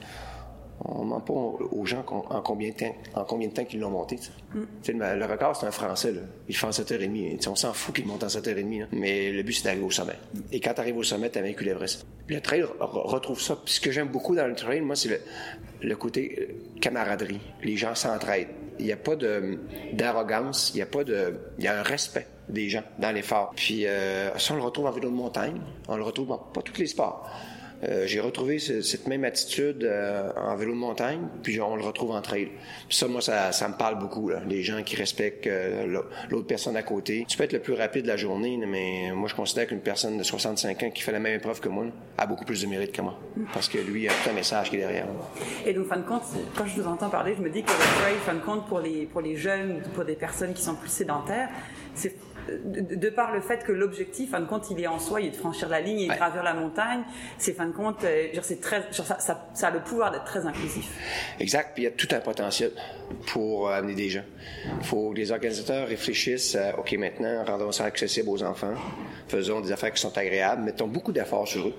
On 0.86 1.06
ne 1.06 1.10
ment 1.10 1.22
pas 1.22 1.34
aux 1.34 1.86
gens 1.86 2.04
en 2.08 2.42
combien 2.42 2.70
de 2.70 2.76
temps, 2.76 2.96
en 3.14 3.24
combien 3.24 3.48
de 3.48 3.54
temps 3.54 3.64
qu'ils 3.64 3.80
l'ont 3.80 3.92
monté. 3.92 4.20
Mm. 4.54 4.64
Le 4.88 5.26
record, 5.26 5.56
c'est 5.56 5.66
un 5.66 5.72
Français. 5.72 6.12
Là. 6.12 6.22
Il 6.50 6.58
fait 6.58 6.68
en 6.68 6.72
7h30. 6.72 7.48
On 7.48 7.56
s'en 7.56 7.72
fout 7.72 7.96
qu'il 7.96 8.06
monte 8.06 8.24
en 8.24 8.28
7h30. 8.28 8.88
Mais 8.92 9.32
le 9.32 9.44
but, 9.44 9.54
c'est 9.54 9.64
d'arriver 9.64 9.86
au 9.86 9.92
sommet. 9.92 10.18
Et 10.52 10.60
quand 10.60 10.74
tu 10.74 10.82
arrives 10.82 10.98
au 10.98 11.04
sommet, 11.04 11.30
tu 11.30 11.40
as 11.40 11.42
vaincu 11.42 11.64
l'Everest. 11.64 12.06
Le 12.28 12.42
trail 12.42 12.66
retrouve 12.80 13.40
ça. 13.40 13.56
Puis 13.64 13.76
ce 13.76 13.80
que 13.80 13.92
j'aime 13.92 14.10
beaucoup 14.10 14.36
dans 14.36 14.48
le 14.48 14.56
trail, 14.56 14.82
moi, 14.82 14.98
c'est 14.98 15.22
le, 15.82 15.96
côté 15.96 16.38
euh, 16.38 16.80
camaraderie. 16.82 17.40
Les 17.64 17.78
gens 17.78 17.96
s'entraident. 17.96 18.50
Il 18.78 18.86
n'y 18.86 18.92
a 18.92 18.98
pas 18.98 19.16
d'arrogance. 19.94 20.72
Il 20.74 20.80
y 20.80 20.82
a 20.82 20.88
pas 20.88 21.06
de... 21.06 21.36
Il 21.60 21.64
y 21.64 21.68
a 21.68 21.80
un 21.80 21.84
respect 21.84 22.28
des 22.50 22.70
gens 22.70 22.84
dans 23.00 23.12
l'effort. 23.12 23.54
Puis 23.56 23.86
euh, 23.86 24.38
ça, 24.38 24.54
on 24.54 24.58
le 24.58 24.64
retrouve 24.64 24.86
en 24.86 24.92
vélo 24.92 25.10
de 25.10 25.16
montagne. 25.16 25.60
On 25.88 25.96
le 25.96 26.04
retrouve 26.04 26.28
dans 26.28 26.38
pas 26.38 26.62
tous 26.62 26.80
les 26.80 26.88
sports. 26.88 27.30
Euh, 27.90 28.08
j'ai 28.08 28.22
retrouvé 28.22 28.60
cette 28.60 29.08
même 29.08 29.26
attitude 29.26 29.84
euh, 29.84 30.32
en 30.38 30.56
vélo 30.56 30.72
de 30.72 30.78
montagne, 30.78 31.20
puis 31.42 31.60
on 31.60 31.76
le 31.76 31.84
retrouve 31.84 32.12
en 32.12 32.22
trail. 32.22 32.50
Ça, 32.90 33.10
moi, 33.10 33.20
ça, 33.20 33.68
me 33.68 33.78
parle 33.78 34.00
beaucoup. 34.00 34.32
Les 34.48 34.64
gens 34.64 34.82
qui 34.84 34.96
respectent 34.96 35.50
l'autre 36.30 36.48
personne 36.48 36.78
à 36.78 36.84
côté. 36.84 37.26
Tu 37.28 37.38
peux 37.38 37.44
être 37.44 37.52
le 37.52 37.60
plus 37.60 37.74
rapide 37.74 38.04
de 38.04 38.08
la 38.08 38.16
journée, 38.16 38.58
mais 38.66 39.12
moi, 39.14 39.28
je 39.28 39.36
considère 39.36 39.68
qu'une 39.68 39.82
personne 39.82 40.18
de 40.18 40.24
65 40.24 40.84
ans 40.84 40.92
qui 40.92 41.02
fait 41.02 41.12
la 41.12 41.20
même 41.20 41.36
épreuve 41.36 41.60
que 41.60 41.68
moi 41.68 41.88
a 42.18 42.26
beaucoup 42.26 42.46
plus 42.46 42.62
de 42.62 42.68
mérite 42.68 42.94
que 42.94 43.02
moi, 43.02 43.20
parce 43.54 43.68
que 43.68 43.80
lui, 43.80 44.04
il 44.04 44.08
a 44.08 44.12
tout 44.12 44.30
un 44.30 44.34
message 44.34 44.70
qui 44.70 44.78
est 44.78 44.80
derrière. 44.80 45.08
Et 45.66 45.74
donc, 45.74 45.88
fin 45.88 45.98
de 45.98 46.08
compte, 46.08 46.24
quand 46.56 46.66
je 46.66 46.80
vous 46.80 46.88
entends 46.88 47.10
parler, 47.10 47.34
je 47.38 47.42
me 47.42 47.50
dis 47.50 47.64
que 47.64 47.72
le 47.72 48.02
trail, 48.02 48.16
fin 48.26 48.36
de 48.36 48.40
compte, 48.40 48.66
pour 48.68 48.80
les, 48.80 49.08
pour 49.08 49.20
les 49.20 49.36
jeunes, 49.36 49.82
pour 49.94 50.06
des 50.06 50.16
personnes 50.16 50.54
qui 50.54 50.62
sont 50.62 50.76
plus 50.76 50.90
sédentaires, 50.90 51.50
c'est 51.96 52.16
de, 52.48 53.10
par 53.10 53.34
le 53.34 53.42
fait 53.42 53.64
que 53.64 53.72
l'objectif, 53.72 54.32
fin 54.32 54.40
de 54.40 54.46
compte, 54.46 54.70
il 54.72 54.80
est 54.82 54.88
en 54.88 55.00
soi, 55.00 55.22
il 55.22 55.28
est 55.28 55.32
de 55.32 55.36
franchir 55.36 55.70
la 55.70 55.82
ligne 55.82 56.00
et 56.00 56.08
de 56.08 56.14
gravir 56.14 56.44
la 56.44 56.54
montagne, 56.54 57.04
c'est 57.38 57.54
fin 57.54 57.68
de 57.68 57.74
compte, 57.74 58.04
euh, 58.04 58.28
c'est 58.42 58.62
très, 58.62 58.84
ça, 58.92 59.48
ça, 59.54 59.68
a 59.68 59.72
le 59.72 59.80
pouvoir 59.80 60.12
d'être 60.12 60.26
très 60.26 60.46
inclusif. 60.46 60.90
Exact, 61.40 61.72
puis 61.74 61.84
il 61.84 61.86
y 61.86 61.90
a 61.90 61.92
tout 61.92 62.08
un 62.12 62.20
potentiel 62.20 62.72
pour 63.28 63.70
euh, 63.70 63.74
amener 63.74 63.96
des 63.96 64.10
gens. 64.10 64.24
Il 64.80 64.86
faut 64.86 65.12
que 65.12 65.18
les 65.18 65.32
organisateurs 65.32 65.88
réfléchissent 65.88 66.56
à, 66.56 66.78
OK, 66.80 66.92
maintenant, 66.94 67.44
rendons 67.46 67.72
ça 67.72 67.86
accessible 67.86 68.30
aux 68.30 68.44
enfants, 68.44 68.74
faisons 69.28 69.62
des 69.62 69.72
affaires 69.72 69.94
qui 69.94 70.02
sont 70.02 70.18
agréables, 70.18 70.64
mettons 70.64 70.88
beaucoup 70.88 71.12
d'efforts 71.12 71.48
sur 71.48 71.68
eux. 71.68 71.74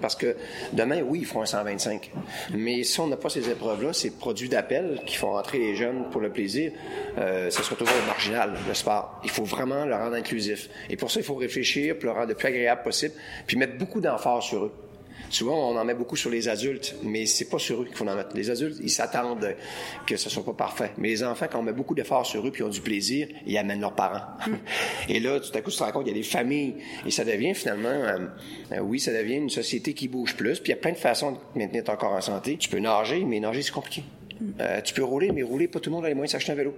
Parce 0.00 0.14
que 0.14 0.36
demain, 0.72 1.02
oui, 1.02 1.20
ils 1.20 1.26
feront 1.26 1.42
un 1.42 1.46
125. 1.46 2.10
Mais 2.54 2.82
si 2.84 3.00
on 3.00 3.06
n'a 3.06 3.16
pas 3.16 3.28
ces 3.28 3.48
épreuves-là, 3.48 3.92
ces 3.92 4.10
produits 4.10 4.48
d'appel 4.48 5.00
qui 5.06 5.16
font 5.16 5.36
entrer 5.36 5.58
les 5.58 5.76
jeunes 5.76 6.04
pour 6.10 6.20
le 6.20 6.30
plaisir, 6.30 6.72
euh, 7.18 7.50
ça 7.50 7.62
sera 7.62 7.76
toujours 7.76 7.94
marginal, 8.06 8.54
le 8.66 8.74
sport. 8.74 9.20
Il 9.24 9.30
faut 9.30 9.44
vraiment 9.44 9.84
le 9.84 9.94
inclusif. 10.14 10.68
Et 10.88 10.96
pour 10.96 11.10
ça, 11.10 11.20
il 11.20 11.24
faut 11.24 11.34
réfléchir, 11.34 11.96
pour 11.96 12.06
le 12.06 12.12
rendre 12.12 12.28
le 12.28 12.34
plus 12.34 12.48
agréable 12.48 12.82
possible, 12.82 13.14
puis 13.46 13.56
mettre 13.56 13.76
beaucoup 13.78 14.00
d'emphase 14.00 14.44
sur 14.44 14.64
eux. 14.64 14.72
Souvent, 15.30 15.70
on 15.70 15.76
en 15.76 15.84
met 15.84 15.94
beaucoup 15.94 16.16
sur 16.16 16.28
les 16.28 16.48
adultes, 16.48 16.96
mais 17.04 17.24
c'est 17.24 17.48
pas 17.48 17.58
sur 17.58 17.82
eux 17.82 17.84
qu'il 17.84 17.94
faut 17.94 18.06
en 18.06 18.16
mettre. 18.16 18.34
Les 18.34 18.50
adultes, 18.50 18.78
ils 18.82 18.90
s'attendent 18.90 19.54
que 20.04 20.16
ce 20.16 20.28
soit 20.28 20.44
pas 20.44 20.54
parfait. 20.54 20.90
Mais 20.98 21.08
les 21.08 21.22
enfants, 21.22 21.46
quand 21.50 21.60
on 21.60 21.62
met 21.62 21.72
beaucoup 21.72 21.94
d'efforts 21.94 22.26
sur 22.26 22.44
eux 22.44 22.50
puis 22.50 22.64
ont 22.64 22.68
du 22.68 22.80
plaisir, 22.80 23.28
ils 23.46 23.56
amènent 23.56 23.80
leurs 23.80 23.94
parents. 23.94 24.24
et 25.08 25.20
là, 25.20 25.38
tout 25.38 25.56
à 25.56 25.60
coup, 25.60 25.70
tu 25.70 25.76
te 25.76 25.82
rends 25.84 25.92
compte, 25.92 26.06
il 26.06 26.08
y 26.08 26.12
a 26.12 26.14
des 26.14 26.24
familles 26.24 26.74
et 27.06 27.12
ça 27.12 27.24
devient 27.24 27.54
finalement, 27.54 27.88
euh, 27.88 28.18
euh, 28.72 28.80
oui, 28.80 28.98
ça 28.98 29.12
devient 29.12 29.36
une 29.36 29.50
société 29.50 29.94
qui 29.94 30.08
bouge 30.08 30.34
plus. 30.34 30.58
Puis 30.58 30.72
il 30.72 30.74
y 30.74 30.78
a 30.78 30.80
plein 30.80 30.92
de 30.92 30.96
façons 30.96 31.32
de 31.32 31.38
maintenir 31.54 31.84
ton 31.84 31.94
corps 31.94 32.12
en 32.12 32.20
santé. 32.20 32.56
Tu 32.56 32.68
peux 32.68 32.80
nager, 32.80 33.24
mais 33.24 33.38
nager, 33.38 33.62
c'est 33.62 33.72
compliqué. 33.72 34.02
Euh, 34.60 34.80
tu 34.80 34.94
peux 34.94 35.04
rouler, 35.04 35.30
mais 35.30 35.42
rouler, 35.42 35.68
pas 35.68 35.78
tout 35.78 35.90
le 35.90 35.96
monde 35.96 36.04
a 36.04 36.08
les 36.08 36.14
moyens 36.14 36.32
de 36.32 36.38
s'acheter 36.38 36.52
un 36.52 36.56
vélo. 36.56 36.74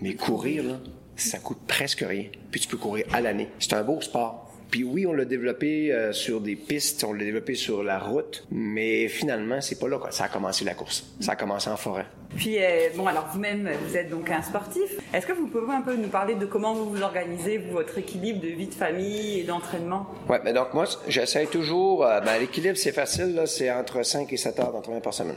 Mais 0.00 0.14
courir, 0.14 0.64
là, 0.64 0.80
ça 1.16 1.38
coûte 1.38 1.60
presque 1.66 2.04
rien. 2.06 2.26
Puis 2.50 2.60
tu 2.60 2.68
peux 2.68 2.76
courir 2.76 3.06
à 3.12 3.20
l'année. 3.20 3.48
C'est 3.58 3.72
un 3.74 3.82
beau 3.82 4.00
sport. 4.00 4.44
Puis 4.70 4.82
oui, 4.82 5.06
on 5.06 5.12
l'a 5.12 5.24
développé 5.24 5.92
euh, 5.92 6.12
sur 6.12 6.40
des 6.40 6.56
pistes, 6.56 7.04
on 7.04 7.12
l'a 7.12 7.22
développé 7.22 7.54
sur 7.54 7.84
la 7.84 7.98
route, 8.00 8.44
mais 8.50 9.06
finalement, 9.06 9.60
c'est 9.60 9.78
pas 9.78 9.86
là 9.86 9.98
que 9.98 10.12
ça 10.12 10.24
a 10.24 10.28
commencé 10.28 10.64
la 10.64 10.74
course. 10.74 11.04
Ça 11.20 11.32
a 11.32 11.36
commencé 11.36 11.70
en 11.70 11.76
forêt. 11.76 12.06
Puis 12.34 12.56
euh, 12.58 12.88
bon, 12.96 13.06
alors 13.06 13.28
vous-même, 13.32 13.70
vous 13.86 13.96
êtes 13.96 14.10
donc 14.10 14.28
un 14.30 14.42
sportif. 14.42 14.98
Est-ce 15.12 15.26
que 15.26 15.32
vous 15.32 15.46
pouvez 15.46 15.72
un 15.72 15.82
peu 15.82 15.94
nous 15.94 16.08
parler 16.08 16.34
de 16.34 16.44
comment 16.44 16.74
vous 16.74 16.90
vous 16.90 17.02
organisez, 17.02 17.58
votre 17.58 17.98
équilibre 17.98 18.40
de 18.40 18.48
vie 18.48 18.66
de 18.66 18.74
famille 18.74 19.38
et 19.38 19.44
d'entraînement? 19.44 20.08
Ouais, 20.28 20.40
mais 20.44 20.52
donc 20.52 20.74
moi, 20.74 20.86
j'essaie 21.06 21.46
toujours. 21.46 22.04
Euh, 22.04 22.20
ben, 22.20 22.40
l'équilibre, 22.40 22.76
c'est 22.76 22.90
facile, 22.90 23.32
là, 23.34 23.46
c'est 23.46 23.70
entre 23.70 24.02
5 24.02 24.32
et 24.32 24.36
7 24.36 24.58
heures 24.58 24.72
d'entraînement 24.72 25.00
par 25.00 25.14
semaine. 25.14 25.36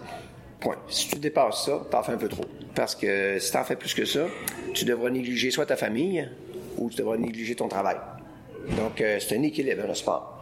Point. 0.60 0.78
Si 0.90 1.10
tu 1.10 1.20
dépasses 1.20 1.66
ça, 1.66 1.86
t'en 1.92 2.02
fais 2.04 2.14
un 2.14 2.18
peu 2.18 2.28
trop. 2.28 2.46
Parce 2.74 2.96
que 2.96 3.38
si 3.40 3.52
t'en 3.52 3.64
fais 3.64 3.76
plus 3.76 3.94
que 3.94 4.06
ça, 4.06 4.28
tu 4.74 4.86
devras 4.86 5.10
négliger 5.10 5.52
soit 5.52 5.66
ta 5.66 5.76
famille 5.76 6.28
ou 6.78 6.90
tu 6.90 6.98
devras 6.98 7.18
négliger 7.18 7.56
ton 7.56 7.68
travail. 7.68 7.98
Donc, 8.76 9.02
euh, 9.02 9.20
c'est 9.20 9.38
un 9.38 9.44
équilibre, 9.44 9.88
le 9.88 9.96
sport. 9.96 10.37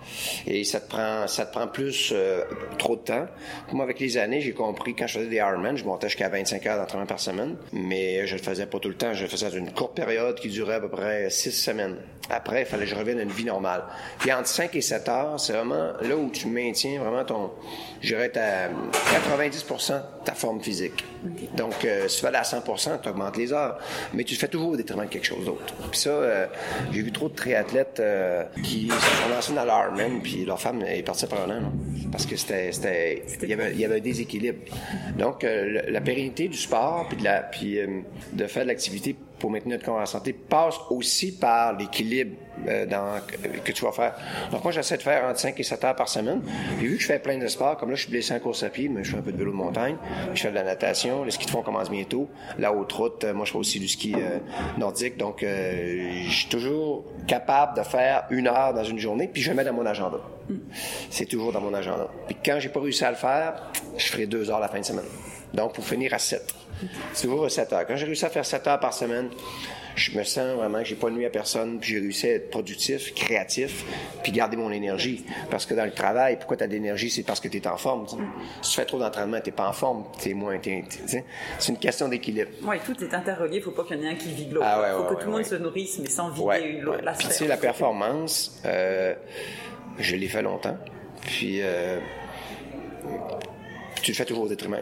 Et 0.48 0.64
ça 0.64 0.80
te 0.80 0.90
prend, 0.90 1.28
ça 1.28 1.46
te 1.46 1.52
prend 1.52 1.68
plus 1.68 2.12
euh, 2.14 2.44
trop 2.78 2.96
de 2.96 3.02
temps. 3.02 3.28
Moi, 3.72 3.84
avec 3.84 4.00
les 4.00 4.18
années, 4.18 4.42
j'ai 4.42 4.54
compris, 4.54 4.96
quand 4.96 5.08
je 5.08 5.20
faisais 5.20 5.30
des 5.30 5.38
Ironman, 5.38 5.78
je 5.78 5.84
montais 5.86 6.08
jusqu'à 6.08 6.30
25 6.30 6.66
heures 6.66 6.78
d'entraînement 6.78 7.06
par 7.06 7.20
semaine, 7.20 7.56
mais 7.74 8.28
je 8.28 8.36
le 8.36 8.42
faisais 8.42 8.66
pas 8.66 8.80
tout 8.80 8.90
le 8.90 8.96
temps. 8.96 9.14
Je 9.14 9.24
le 9.24 9.30
faisais 9.30 9.50
dans 9.50 9.56
une 9.56 9.72
courte 9.72 9.96
période 9.96 10.40
qui 10.40 10.50
durait 10.50 10.76
à 10.76 10.80
peu 10.80 10.90
près 10.90 11.30
6 11.30 11.52
semaines. 11.52 11.98
Après, 12.30 12.62
il 12.62 12.66
fallait 12.66 12.86
que 12.86 12.90
je 12.90 12.96
revienne 12.96 13.20
à 13.20 13.24
une 13.24 13.32
vie 13.32 13.46
normale. 13.46 13.84
Puis 14.20 14.32
entre 14.34 14.48
5 14.48 14.76
et 14.76 14.82
7 14.82 15.10
heures, 15.10 15.40
c'est 15.40 15.54
vraiment 15.54 15.94
là 16.02 16.16
où 16.18 16.30
tu 16.32 16.48
maintiens 16.48 17.00
vraiment 17.00 17.24
ton, 17.24 17.52
je 18.02 18.08
dirais, 18.08 18.30
ta 18.30 18.70
90% 18.70 20.02
ta 20.24 20.34
forme 20.34 20.60
physique. 20.60 21.06
Donc, 21.56 21.86
euh, 21.86 22.08
si 22.08 22.18
tu 22.18 22.26
fais 22.26 22.36
à 22.36 22.42
100% 22.42 23.02
tu 23.02 23.10
augmentes 23.10 23.38
les 23.38 23.54
heures, 23.54 23.78
mais 24.14 24.24
tu 24.24 24.36
fais 24.36 24.48
toujours 24.48 24.72
au 24.72 24.76
détriment 24.76 25.06
de 25.06 25.10
quelque 25.10 25.26
chose 25.26 25.46
d'autre. 25.46 25.74
Puis 25.92 26.00
ça, 26.00 26.10
euh, 26.10 26.48
j'ai 26.92 27.02
vu 27.02 27.12
trop 27.12 27.30
de 27.30 27.36
triathlètes 27.36 28.02
qui 28.64 28.90
se 28.90 28.94
sont 28.94 29.30
lancés 29.30 29.54
dans 29.54 29.66
puis 30.22 30.46
leur 30.46 30.60
femme 30.60 30.82
est 30.84 31.04
partie 31.04 31.26
par 31.28 31.50
un 31.50 31.58
an, 31.58 31.72
parce 32.12 32.26
que 32.26 32.36
c'était, 32.36 32.72
c'était, 32.72 33.24
il 33.42 33.50
y 33.50 33.54
avait, 33.54 33.72
il 33.74 33.80
y 33.80 33.86
avait 33.86 33.98
un 33.98 34.02
déséquilibre. 34.02 34.60
Donc, 35.18 35.46
la 35.46 36.02
pérennité 36.02 36.48
du 36.48 36.58
sport, 36.58 37.06
puis 37.08 37.18
de 37.18 37.24
la, 37.24 37.42
puis 37.42 37.80
de 38.34 38.48
faire 38.48 38.64
de 38.64 38.70
l'activité 38.70 39.16
pour 39.46 39.52
maintenir 39.52 39.76
notre 39.76 39.86
corps 39.86 40.02
en 40.02 40.06
santé 40.08 40.34
passe 40.34 40.74
aussi 40.90 41.38
par 41.38 41.78
l'équilibre 41.78 42.36
euh, 42.68 42.88
dans, 42.88 43.22
que 43.64 43.72
tu 43.72 43.86
vas 43.86 43.92
faire. 43.92 44.16
Donc 44.52 44.64
moi, 44.64 44.72
j'essaie 44.72 44.98
de 44.98 45.04
faire 45.04 45.24
entre 45.24 45.38
5 45.38 45.60
et 45.60 45.62
7 45.62 45.84
heures 45.84 45.96
par 45.96 46.10
semaine. 46.10 46.42
Puis 46.80 46.88
vu 46.88 46.96
que 46.96 47.04
je 47.04 47.06
fais 47.06 47.20
plein 47.20 47.38
de 47.38 47.46
sports, 47.46 47.78
comme 47.78 47.92
là, 47.92 47.96
je 47.96 48.02
suis 48.02 48.10
blessé 48.10 48.34
en 48.34 48.40
course 48.40 48.64
à 48.64 48.70
pied, 48.70 48.90
mais 48.90 49.04
je 49.04 49.12
fais 49.12 49.18
un 49.20 49.22
peu 49.22 49.32
de 49.32 49.38
vélo 49.38 49.52
de 49.52 49.56
montagne, 49.56 49.98
je 50.34 50.42
fais 50.42 50.50
de 50.50 50.56
la 50.56 50.64
natation, 50.64 51.24
le 51.24 51.30
ski 51.30 51.46
de 51.46 51.52
fond 51.52 51.62
commence 51.62 51.92
bientôt. 51.92 52.28
La 52.58 52.74
haute 52.74 52.92
route, 52.92 53.24
euh, 53.24 53.36
moi, 53.36 53.46
je 53.46 53.52
fais 53.52 53.60
aussi 53.60 53.80
du 53.80 53.88
ski 53.88 54.16
euh, 54.16 54.40
nordique. 54.80 55.16
Donc, 55.18 55.42
je 55.42 56.28
suis 56.32 56.50
toujours 56.50 57.06
capable 57.28 57.78
de 57.78 57.84
faire 57.84 58.24
une 58.32 58.48
heure 58.48 58.74
dans 58.74 58.84
une 58.84 58.98
journée, 58.98 59.28
puis 59.32 59.44
je 59.44 59.52
le 59.52 59.58
mets 59.58 59.64
dans 59.64 59.74
mon 59.74 59.86
agenda. 59.86 60.22
C'est 61.12 61.28
toujours 61.28 61.52
dans 61.52 61.62
mon 61.62 61.76
agenda. 61.76 62.08
Puis 62.26 62.36
quand 62.44 62.58
j'ai 62.60 62.70
pas 62.70 62.80
réussi 62.80 63.06
à 63.06 63.12
le 63.12 63.16
faire, 63.16 63.72
je 63.96 64.08
ferai 64.08 64.26
deux 64.26 64.50
heures 64.50 64.60
la 64.60 64.70
fin 64.70 64.80
de 64.80 64.86
semaine. 64.86 65.06
Donc, 65.56 65.74
pour 65.74 65.86
finir 65.86 66.14
à 66.14 66.20
7. 66.20 66.54
C'est 67.14 67.28
toujours 67.28 67.46
à 67.46 67.50
7 67.50 67.74
heures. 67.74 67.88
Quand 67.88 67.96
j'ai 67.96 68.06
réussi 68.06 68.26
à 68.26 68.30
faire 68.30 68.46
7 68.46 68.68
heures 68.68 68.80
par 68.80 68.94
semaine, 68.94 69.30
je 69.96 70.18
me 70.18 70.24
sens 70.24 70.56
vraiment 70.58 70.80
que 70.80 70.86
j'ai 70.86 70.96
pas 70.96 71.10
nuit 71.10 71.26
à 71.26 71.30
personne, 71.30 71.80
puis 71.80 71.94
j'ai 71.94 72.00
réussi 72.00 72.28
à 72.28 72.34
être 72.34 72.50
productif, 72.50 73.14
créatif, 73.16 73.86
puis 74.24 74.34
garder 74.34 74.58
mon 74.58 74.70
énergie. 74.70 75.26
Parce 75.50 75.66
que 75.66 75.74
dans 75.74 75.86
le 75.86 75.92
travail, 75.92 76.36
pourquoi 76.38 76.58
tu 76.58 76.64
as 76.66 76.68
de 76.68 76.74
l'énergie, 76.74 77.10
c'est 77.10 77.24
parce 77.24 77.40
que 77.40 77.48
tu 77.48 77.58
es 77.58 77.68
en 77.68 77.78
forme. 77.78 78.06
Si 78.62 78.72
tu 78.72 78.76
fais 78.76 78.86
trop 78.86 79.00
d'entraînement, 79.00 79.40
tu 79.42 79.54
pas 79.54 79.70
en 79.70 79.74
forme, 79.74 80.04
tu 80.22 80.32
es 80.32 80.34
moins... 80.34 80.60
c'est 80.60 81.24
une 81.70 81.78
question 81.78 82.10
d'équilibre. 82.10 82.52
Oui, 82.64 82.76
tout 82.86 83.02
est 83.02 83.14
interrelié, 83.14 83.58
il 83.58 83.64
faut 83.64 83.72
pas 83.72 83.86
qu'il 83.86 83.98
y 83.98 84.00
en 84.02 84.04
ait 84.04 84.10
un 84.10 84.16
qui 84.16 84.34
vide 84.34 84.52
l'autre. 84.52 84.68
Ah 84.70 84.94
faut 84.98 85.16
que 85.16 85.22
tout 85.22 85.28
le 85.28 85.32
monde 85.32 85.46
se 85.46 85.56
nourrisse, 85.56 86.00
mais 86.00 86.10
sans 86.10 86.30
vider 86.30 86.82
l'autre. 86.82 87.04
Puis 87.18 87.28
tu 87.30 87.34
sais, 87.34 87.48
la 87.48 87.58
performance, 87.58 88.62
euh, 88.66 89.16
je 89.98 90.16
l'ai 90.18 90.28
fait 90.28 90.42
longtemps, 90.42 90.78
puis... 91.22 91.62
Euh, 91.62 92.00
tu 94.06 94.12
le 94.12 94.16
fais 94.16 94.26
toujours 94.26 94.44
au 94.44 94.48
détriment 94.48 94.80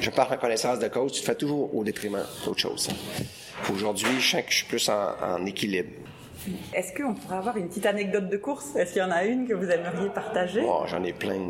je, 0.00 0.10
parle 0.10 0.32
en 0.32 0.36
connaissance 0.36 0.78
de 0.78 0.86
cause, 0.86 1.12
tu 1.12 1.20
te 1.20 1.26
fais 1.26 1.34
toujours 1.34 1.74
au 1.74 1.82
détriment 1.82 2.22
d'autre 2.44 2.60
chose. 2.60 2.88
Aujourd'hui, 3.72 4.20
je 4.20 4.30
sens 4.30 4.42
que 4.42 4.50
je 4.50 4.56
suis 4.58 4.66
plus 4.66 4.88
en, 4.88 5.44
équilibre. 5.44 5.90
Est-ce 6.72 6.94
qu'on 6.94 7.14
pourrait 7.14 7.36
avoir 7.36 7.56
une 7.56 7.68
petite 7.68 7.84
anecdote 7.84 8.28
de 8.28 8.36
course? 8.36 8.76
Est-ce 8.76 8.92
qu'il 8.92 9.02
y 9.02 9.04
en 9.04 9.10
a 9.10 9.24
une 9.24 9.46
que 9.48 9.54
vous 9.54 9.68
aimeriez 9.68 10.08
partager? 10.08 10.62
Oh, 10.64 10.84
j'en 10.86 11.02
ai 11.02 11.12
plein. 11.12 11.40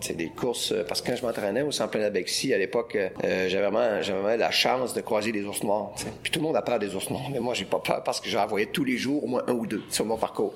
C'est 0.00 0.16
des 0.16 0.30
courses, 0.30 0.72
euh, 0.72 0.84
parce 0.88 1.02
que 1.02 1.10
quand 1.10 1.16
je 1.16 1.24
m'entraînais 1.24 1.62
au 1.62 1.70
Centre 1.70 1.98
d'Abexi, 1.98 2.54
à 2.54 2.58
l'époque, 2.58 2.96
euh, 2.96 3.48
j'avais 3.48 3.68
vraiment, 3.68 4.00
vraiment 4.00 4.36
la 4.36 4.50
chance 4.50 4.94
de 4.94 5.02
croiser 5.02 5.30
des 5.32 5.44
ours 5.44 5.62
noirs. 5.62 5.92
Puis 6.22 6.32
tout 6.32 6.40
le 6.40 6.46
monde 6.46 6.56
a 6.56 6.62
peur 6.62 6.78
des 6.78 6.94
ours 6.94 7.10
noirs, 7.10 7.28
mais 7.30 7.40
moi, 7.40 7.52
j'ai 7.52 7.66
pas 7.66 7.78
peur 7.78 8.02
parce 8.02 8.20
que 8.20 8.30
j'en 8.30 8.46
voyais 8.46 8.66
tous 8.66 8.84
les 8.84 8.96
jours, 8.96 9.22
au 9.22 9.26
moins 9.26 9.42
un 9.46 9.52
ou 9.52 9.66
deux, 9.66 9.82
sur 9.90 10.06
mon 10.06 10.16
parcours. 10.16 10.54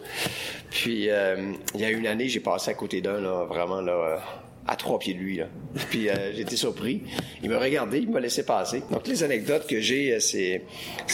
Puis, 0.70 1.10
euh, 1.10 1.52
il 1.74 1.80
y 1.80 1.84
a 1.84 1.90
une 1.90 2.06
année, 2.06 2.28
j'ai 2.28 2.40
passé 2.40 2.70
à 2.70 2.74
côté 2.74 3.02
d'un, 3.02 3.20
vraiment, 3.44 3.82
là, 3.82 4.20
à 4.66 4.76
trois 4.76 4.98
pieds 4.98 5.14
de 5.14 5.18
lui. 5.18 5.40
Puis 5.90 6.08
euh, 6.08 6.32
j'étais 6.34 6.56
surpris. 6.56 7.02
Il 7.42 7.50
m'a 7.50 7.58
regardé, 7.58 7.98
il 7.98 8.10
m'a 8.10 8.20
laissé 8.20 8.44
passer. 8.44 8.82
Donc 8.90 9.06
les 9.06 9.22
anecdotes 9.22 9.66
que 9.66 9.80
j'ai, 9.80 10.14
euh, 10.14 10.20
c'est 10.20 10.62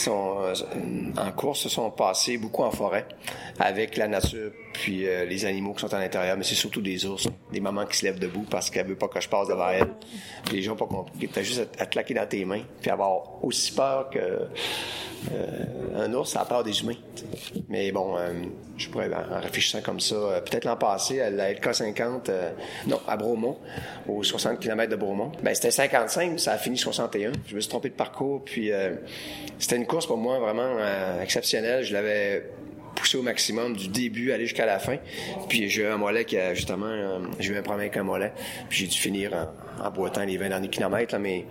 euh, 0.07 0.53
en 1.17 1.31
course 1.31 1.61
se 1.61 1.69
sont 1.69 1.89
passées 1.91 2.37
beaucoup 2.37 2.63
en 2.63 2.71
forêt 2.71 3.07
avec 3.59 3.97
la 3.97 4.07
nature 4.07 4.51
puis 4.73 4.99
les 4.99 5.45
animaux 5.45 5.73
qui 5.73 5.81
sont 5.81 5.93
à 5.93 5.99
l'intérieur, 5.99 6.37
mais 6.37 6.45
c'est 6.45 6.55
surtout 6.55 6.79
des 6.79 7.05
ours, 7.05 7.27
des 7.51 7.59
mamans 7.59 7.85
qui 7.85 7.97
se 7.97 8.05
lèvent 8.05 8.19
debout 8.19 8.45
parce 8.49 8.69
qu'elles 8.69 8.87
veulent 8.87 8.95
pas 8.95 9.09
que 9.09 9.19
je 9.19 9.27
passe 9.27 9.49
devant 9.49 9.69
elles. 9.69 9.89
Puis 10.45 10.55
les 10.55 10.61
gens 10.61 10.77
pas 10.77 10.85
compris. 10.85 11.27
T'as 11.27 11.41
juste 11.41 11.67
à, 11.77 11.85
te 11.85 11.91
claquer 11.91 12.13
dans 12.13 12.25
tes 12.25 12.45
mains 12.45 12.61
puis 12.79 12.89
avoir 12.89 13.43
aussi 13.43 13.73
peur 13.73 14.09
que 14.09 14.47
un 15.97 16.13
ours, 16.13 16.33
a 16.37 16.45
peur 16.45 16.63
des 16.63 16.79
humains. 16.79 16.95
Mais 17.67 17.91
bon, 17.91 18.15
je 18.77 18.87
pourrais 18.87 19.11
en 19.13 19.41
réfléchissant 19.41 19.81
comme 19.81 19.99
ça, 19.99 20.41
peut-être 20.45 20.63
l'an 20.63 20.77
passé 20.77 21.19
à 21.19 21.29
la 21.29 21.53
LK50, 21.53 22.31
non, 22.87 23.01
à 23.05 23.17
Bromont 23.39 23.57
aux 24.07 24.23
60 24.23 24.59
km 24.59 24.89
de 24.89 24.95
Beaumont. 24.95 25.31
Ben, 25.43 25.53
c'était 25.55 25.71
55, 25.71 26.39
ça 26.39 26.53
a 26.53 26.57
fini 26.57 26.77
61. 26.77 27.31
Je 27.47 27.55
me 27.55 27.61
suis 27.61 27.69
trompé 27.69 27.89
de 27.89 27.93
parcours, 27.93 28.43
puis 28.43 28.71
euh, 28.71 28.95
c'était 29.57 29.75
une 29.75 29.85
course 29.85 30.07
pour 30.07 30.17
moi 30.17 30.39
vraiment 30.39 30.77
euh, 30.79 31.21
exceptionnelle. 31.21 31.83
Je 31.83 31.93
l'avais 31.93 32.45
poussé 32.95 33.17
au 33.17 33.21
maximum 33.21 33.75
du 33.75 33.87
début 33.87 34.31
aller 34.31 34.45
jusqu'à 34.45 34.65
la 34.65 34.79
fin. 34.79 34.97
Puis 35.47 35.69
j'ai 35.69 35.83
eu 35.83 35.87
un 35.87 35.97
mollet 35.97 36.25
qui 36.25 36.37
a 36.37 36.53
justement, 36.53 36.87
euh, 36.87 37.19
j'ai 37.39 37.53
eu 37.53 37.57
un 37.57 37.61
problème 37.61 37.81
avec 37.81 37.97
un 37.97 38.03
mollet. 38.03 38.33
Puis 38.69 38.79
j'ai 38.79 38.87
dû 38.87 38.97
finir 38.97 39.33
en, 39.33 39.85
en 39.85 39.91
boitant 39.91 40.23
les 40.25 40.37
20 40.37 40.49
derniers 40.49 40.69
kilomètres, 40.69 41.13
là, 41.13 41.19
mais 41.19 41.45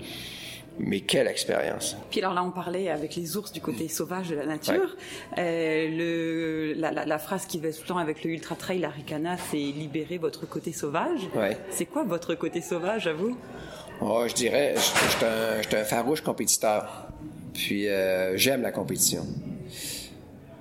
mais 0.79 1.01
quelle 1.01 1.27
expérience 1.27 1.97
Puis 2.11 2.21
alors 2.21 2.35
là, 2.35 2.45
on 2.45 2.51
parlait 2.51 2.89
avec 2.89 3.17
les 3.17 3.37
ours 3.37 3.53
du 3.53 3.61
côté 3.61 3.89
sauvage 3.89 4.29
de 4.29 4.37
la 4.37 4.47
nature. 4.47 4.97
Euh, 5.37 5.89
le, 5.89 6.73
la, 6.75 6.93
la, 6.93 7.05
la, 7.05 7.19
phrase 7.19 7.47
qui 7.47 7.59
va 7.59 7.73
tout 7.73 7.81
le 7.83 7.89
temps 7.89 7.99
avec 7.99 8.23
le 8.25 8.31
Ultra 8.31 8.55
Trail 8.55 8.85
Aricana, 8.85 9.37
c'est 9.51 9.57
libérer 9.57 10.19
votre 10.19 10.47
côté 10.49 10.73
sauvage. 10.73 11.21
Ouais. 11.35 11.57
C'est 11.71 11.87
quoi 11.87 12.05
votre 12.05 12.35
côté 12.35 12.61
sauvage 12.61 13.07
à 13.07 13.13
vous? 13.13 13.37
Oh, 14.01 14.25
Je 14.29 14.35
dirais, 14.35 14.75
je 14.77 14.81
suis 14.81 15.25
un, 15.25 15.81
un, 15.81 15.85
farouche 15.85 16.21
compétiteur. 16.21 17.09
Puis 17.55 17.89
euh, 17.89 18.37
j'aime 18.37 18.63
la 18.63 18.71
compétition. 18.71 19.27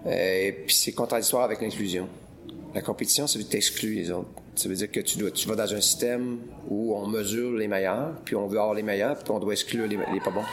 Euh, 0.07 0.47
et 0.47 0.51
puis 0.51 0.75
c'est 0.75 0.93
contradictoire 0.93 1.43
avec 1.43 1.61
l'inclusion. 1.61 2.07
La 2.73 2.81
compétition, 2.81 3.27
c'est 3.27 3.39
de 3.39 3.43
t'exclure 3.43 3.95
les 3.95 4.11
autres. 4.11 4.29
Ça 4.57 4.67
veut 4.67 4.75
dire 4.75 4.91
que 4.91 4.99
tu, 4.99 5.17
dois, 5.17 5.31
tu 5.31 5.47
vas 5.47 5.55
dans 5.55 5.73
un 5.73 5.81
système 5.81 6.39
où 6.67 6.95
on 6.95 7.07
mesure 7.07 7.51
les 7.51 7.67
meilleurs, 7.67 8.15
puis 8.25 8.35
on 8.35 8.47
veut 8.47 8.59
avoir 8.59 8.73
les 8.73 8.83
meilleurs, 8.83 9.17
puis 9.17 9.31
on 9.31 9.39
doit 9.39 9.53
exclure 9.53 9.87
les, 9.87 9.97
pas 9.97 10.31
bons. 10.31 10.43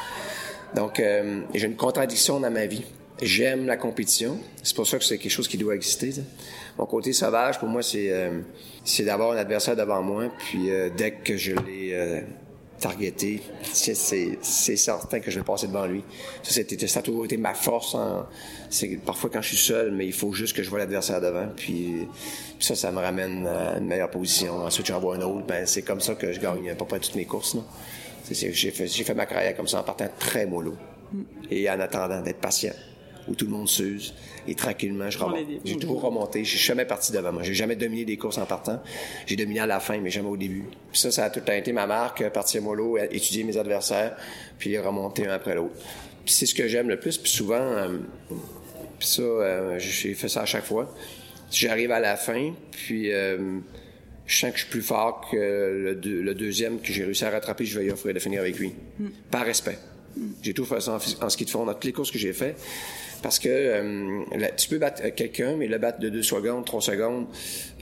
Donc, 0.75 1.00
euh, 1.00 1.40
j'ai 1.54 1.66
une 1.66 1.76
contradiction 1.76 2.40
dans 2.40 2.50
ma 2.50 2.66
vie. 2.66 2.84
J'aime 3.23 3.66
la 3.66 3.76
compétition. 3.76 4.38
C'est 4.62 4.75
pour 4.75 4.87
ça 4.87 4.99
que 4.99 5.04
c'est 5.04 5.18
quelque 5.18 5.30
chose 5.30 5.49
qui 5.49 5.56
doit 5.56 5.75
exister. 5.75 6.12
Mon 6.78 6.87
côté 6.87 7.12
sauvage, 7.12 7.58
pour 7.58 7.68
moi, 7.68 7.82
c'est 7.82 8.11
euh, 8.11 8.40
d'avoir 9.00 9.32
un 9.32 9.37
adversaire 9.37 9.76
devant 9.76 10.02
moi, 10.02 10.30
puis 10.38 10.70
euh, 10.70 10.90
dès 10.94 11.12
que 11.12 11.37
je 11.37 11.52
l'ai 11.52 11.94
euh, 11.94 12.20
targeté, 12.85 13.41
c'est 13.73 13.95
certain 14.76 15.21
que 15.21 15.31
je 15.31 15.38
vais 15.38 15.45
passer 15.45 15.67
devant 15.69 15.87
lui. 15.87 16.05
Ça, 16.43 16.61
a 16.61 17.03
toujours 17.03 17.25
été 17.25 17.38
ma 17.38 17.55
force. 17.55 17.97
C'est 18.69 18.99
parfois 19.05 19.31
quand 19.31 19.41
je 19.41 19.49
suis 19.49 19.57
seul, 19.57 19.91
mais 19.91 20.05
il 20.05 20.12
faut 20.12 20.33
juste 20.35 20.55
que 20.55 20.62
je 20.62 20.69
vois 20.69 20.81
l'adversaire 20.81 21.21
devant. 21.21 21.49
Puis, 21.57 22.07
ça, 22.61 22.75
ça 22.75 22.93
me 22.93 22.99
ramène 22.99 23.47
à 23.47 23.79
une 23.79 23.87
meilleure 23.87 24.11
position. 24.11 24.57
Ensuite, 24.59 24.87
j'en 24.87 25.00
vois 25.00 25.17
un 25.17 25.23
autre. 25.23 25.47
Ben, 25.47 25.64
c'est 25.64 25.81
comme 25.81 26.00
ça 26.00 26.14
que 26.14 26.31
je 26.33 26.41
gagne 26.41 26.69
à 26.71 26.75
peu 26.75 26.85
près 26.85 27.00
toutes 27.00 27.14
mes 27.14 27.25
courses. 27.25 27.57
J'ai 28.31 28.53
fait, 28.71 28.87
fait 28.87 29.14
ma 29.14 29.25
carrière 29.25 29.57
comme 29.57 29.69
ça 29.69 29.81
en 29.81 29.83
partant 29.83 30.09
très 30.19 30.45
mollo. 30.45 30.75
Et 31.50 31.71
en 31.71 31.81
attendant 31.81 32.21
d'être 32.21 32.41
patient 32.41 32.75
où 33.28 33.35
tout 33.35 33.47
le 33.47 33.50
monde 33.50 33.69
s'use 33.69 34.14
et 34.47 34.54
tranquillement 34.54 35.11
je 35.11 35.19
remonte. 35.19 35.47
J'ai 35.64 35.76
toujours 35.76 36.02
remonté. 36.02 36.45
J'ai 36.45 36.59
jamais 36.59 36.85
parti 36.85 37.12
devant 37.12 37.33
moi. 37.33 37.43
J'ai 37.43 37.54
jamais 37.54 37.76
dominé 37.76 38.04
des 38.04 38.16
courses 38.16 38.38
en 38.38 38.47
partant. 38.47 38.83
J'ai 39.26 39.37
dominé 39.37 39.61
à 39.61 39.66
la 39.66 39.81
fin, 39.81 39.99
mais 39.99 40.11
jamais 40.11 40.28
au 40.28 40.37
début. 40.37 40.64
Puis 40.93 41.00
ça, 41.00 41.11
ça 41.11 41.25
a 41.25 41.31
tout 41.31 41.40
été 41.50 41.73
ma 41.73 41.87
marque, 41.87 42.28
partir 42.31 42.62
mollo, 42.62 42.99
étudier 42.99 43.45
mes 43.45 43.57
adversaires, 43.57 44.16
puis 44.59 44.78
remonter 44.78 45.26
un 45.26 45.33
après 45.33 45.54
l'autre. 45.54 45.75
Puis 46.25 46.35
c'est 46.35 46.47
ce 46.47 46.54
que 46.54 46.69
j'aime 46.69 46.88
le 46.88 46.99
plus. 46.99 47.19
Puis 47.19 47.31
souvent, 47.31 47.54
euh, 47.61 47.99
puis 48.99 49.09
ça, 49.09 49.23
euh, 49.23 49.78
j'ai 49.78 50.14
fait 50.14 50.28
ça 50.28 50.43
à 50.43 50.47
chaque 50.47 50.64
fois. 50.64 50.93
J'arrive 51.50 51.93
à 51.93 52.00
la 52.00 52.16
fin, 52.16 52.52
puis 52.71 53.12
euh, 53.12 53.59
je 54.26 54.38
sens 54.38 54.50
que 54.50 54.57
je 54.57 54.62
suis 54.62 54.71
plus 54.71 54.83
fort 54.83 55.28
que 55.31 55.37
le, 56.02 56.35
deuxième 56.35 56.81
que 56.81 56.93
j'ai 56.93 57.04
réussi 57.04 57.25
à 57.25 57.31
rattraper, 57.31 57.64
je 57.64 57.78
vais 57.78 57.87
y 57.87 57.90
offrir 57.90 58.14
de 58.14 58.19
finir 58.19 58.40
avec 58.40 58.59
lui. 58.59 58.73
Mm. 58.99 59.09
Par 59.31 59.45
respect. 59.45 59.78
J'ai 60.43 60.54
tout 60.54 60.64
fait 60.64 60.81
ça 60.81 60.93
en, 60.93 61.25
en, 61.26 61.28
ski 61.28 61.45
de 61.45 61.50
fond 61.50 61.66
dans 61.66 61.75
toutes 61.75 61.85
les 61.85 61.93
courses 61.93 62.11
que 62.11 62.19
j'ai 62.19 62.33
fait. 62.33 62.57
Parce 63.25 63.38
que 63.38 63.49
euh, 63.49 64.23
tu 64.54 64.69
peux 64.69 64.76
battre 64.76 65.02
quelqu'un, 65.16 65.57
mais 65.57 65.66
le 65.66 65.78
battre 65.78 65.99
de 65.99 66.11
deux 66.11 66.23
secondes, 66.23 66.66
trois 66.66 66.83
secondes, 66.83 67.25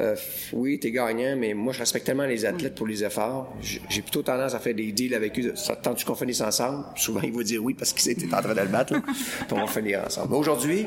euh, 0.01 0.15
oui, 0.53 0.79
t'es 0.79 0.93
gagnant, 0.93 1.35
mais 1.37 1.53
moi, 1.53 1.73
je 1.73 1.81
respecte 1.81 2.07
tellement 2.07 2.27
les 2.27 2.45
athlètes 2.45 2.77
pour 2.77 2.87
les 2.87 3.03
efforts. 3.03 3.53
J'ai 3.61 4.03
plutôt 4.03 4.23
tendance 4.23 4.55
à 4.55 4.61
faire 4.61 4.77
des 4.77 4.93
deals 4.93 5.17
avec 5.17 5.37
eux. 5.41 5.53
Tant 5.83 5.97
qu'on 6.07 6.15
finisse 6.15 6.43
ensemble, 6.43 6.85
souvent, 6.95 7.23
ils 7.25 7.33
vont 7.33 7.43
dire 7.43 7.61
oui 7.61 7.75
parce 7.75 7.93
qu'ils 7.93 8.13
étaient 8.13 8.33
en 8.33 8.41
train 8.41 8.55
de 8.55 8.61
le 8.61 8.69
battre, 8.69 8.95
puis 9.03 9.47
on 9.51 9.57
va 9.57 9.67
finir 9.67 10.05
ensemble. 10.07 10.29
Mais 10.31 10.37
aujourd'hui, 10.37 10.87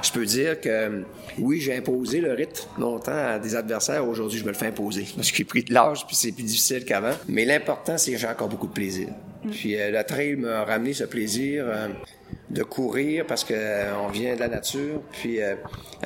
je 0.00 0.12
peux 0.12 0.24
dire 0.24 0.60
que 0.60 1.02
oui, 1.40 1.60
j'ai 1.60 1.74
imposé 1.74 2.20
le 2.20 2.34
rythme 2.34 2.68
longtemps 2.78 3.10
à 3.10 3.40
des 3.40 3.56
adversaires. 3.56 4.06
Aujourd'hui, 4.06 4.38
je 4.38 4.44
me 4.44 4.50
le 4.50 4.54
fais 4.54 4.66
imposer. 4.66 5.06
Parce 5.16 5.32
que 5.32 5.38
j'ai 5.38 5.44
pris 5.44 5.64
de 5.64 5.74
l'âge, 5.74 6.06
puis 6.06 6.14
c'est 6.14 6.30
plus 6.30 6.44
difficile 6.44 6.84
qu'avant. 6.84 7.16
Mais 7.26 7.44
l'important, 7.44 7.98
c'est 7.98 8.12
que 8.12 8.18
j'ai 8.18 8.28
encore 8.28 8.48
beaucoup 8.48 8.68
de 8.68 8.74
plaisir. 8.74 9.08
Mm. 9.42 9.50
Puis 9.50 9.76
euh, 9.76 9.90
la 9.90 10.04
trail 10.04 10.36
m'a 10.36 10.62
ramené 10.62 10.92
ce 10.92 11.02
plaisir 11.02 11.66
de 12.50 12.62
courir 12.62 13.26
parce 13.26 13.44
que 13.44 13.54
euh, 13.54 14.08
vient 14.12 14.34
de 14.34 14.40
la 14.40 14.48
nature. 14.48 15.00
Puis 15.12 15.42
euh, 15.42 15.56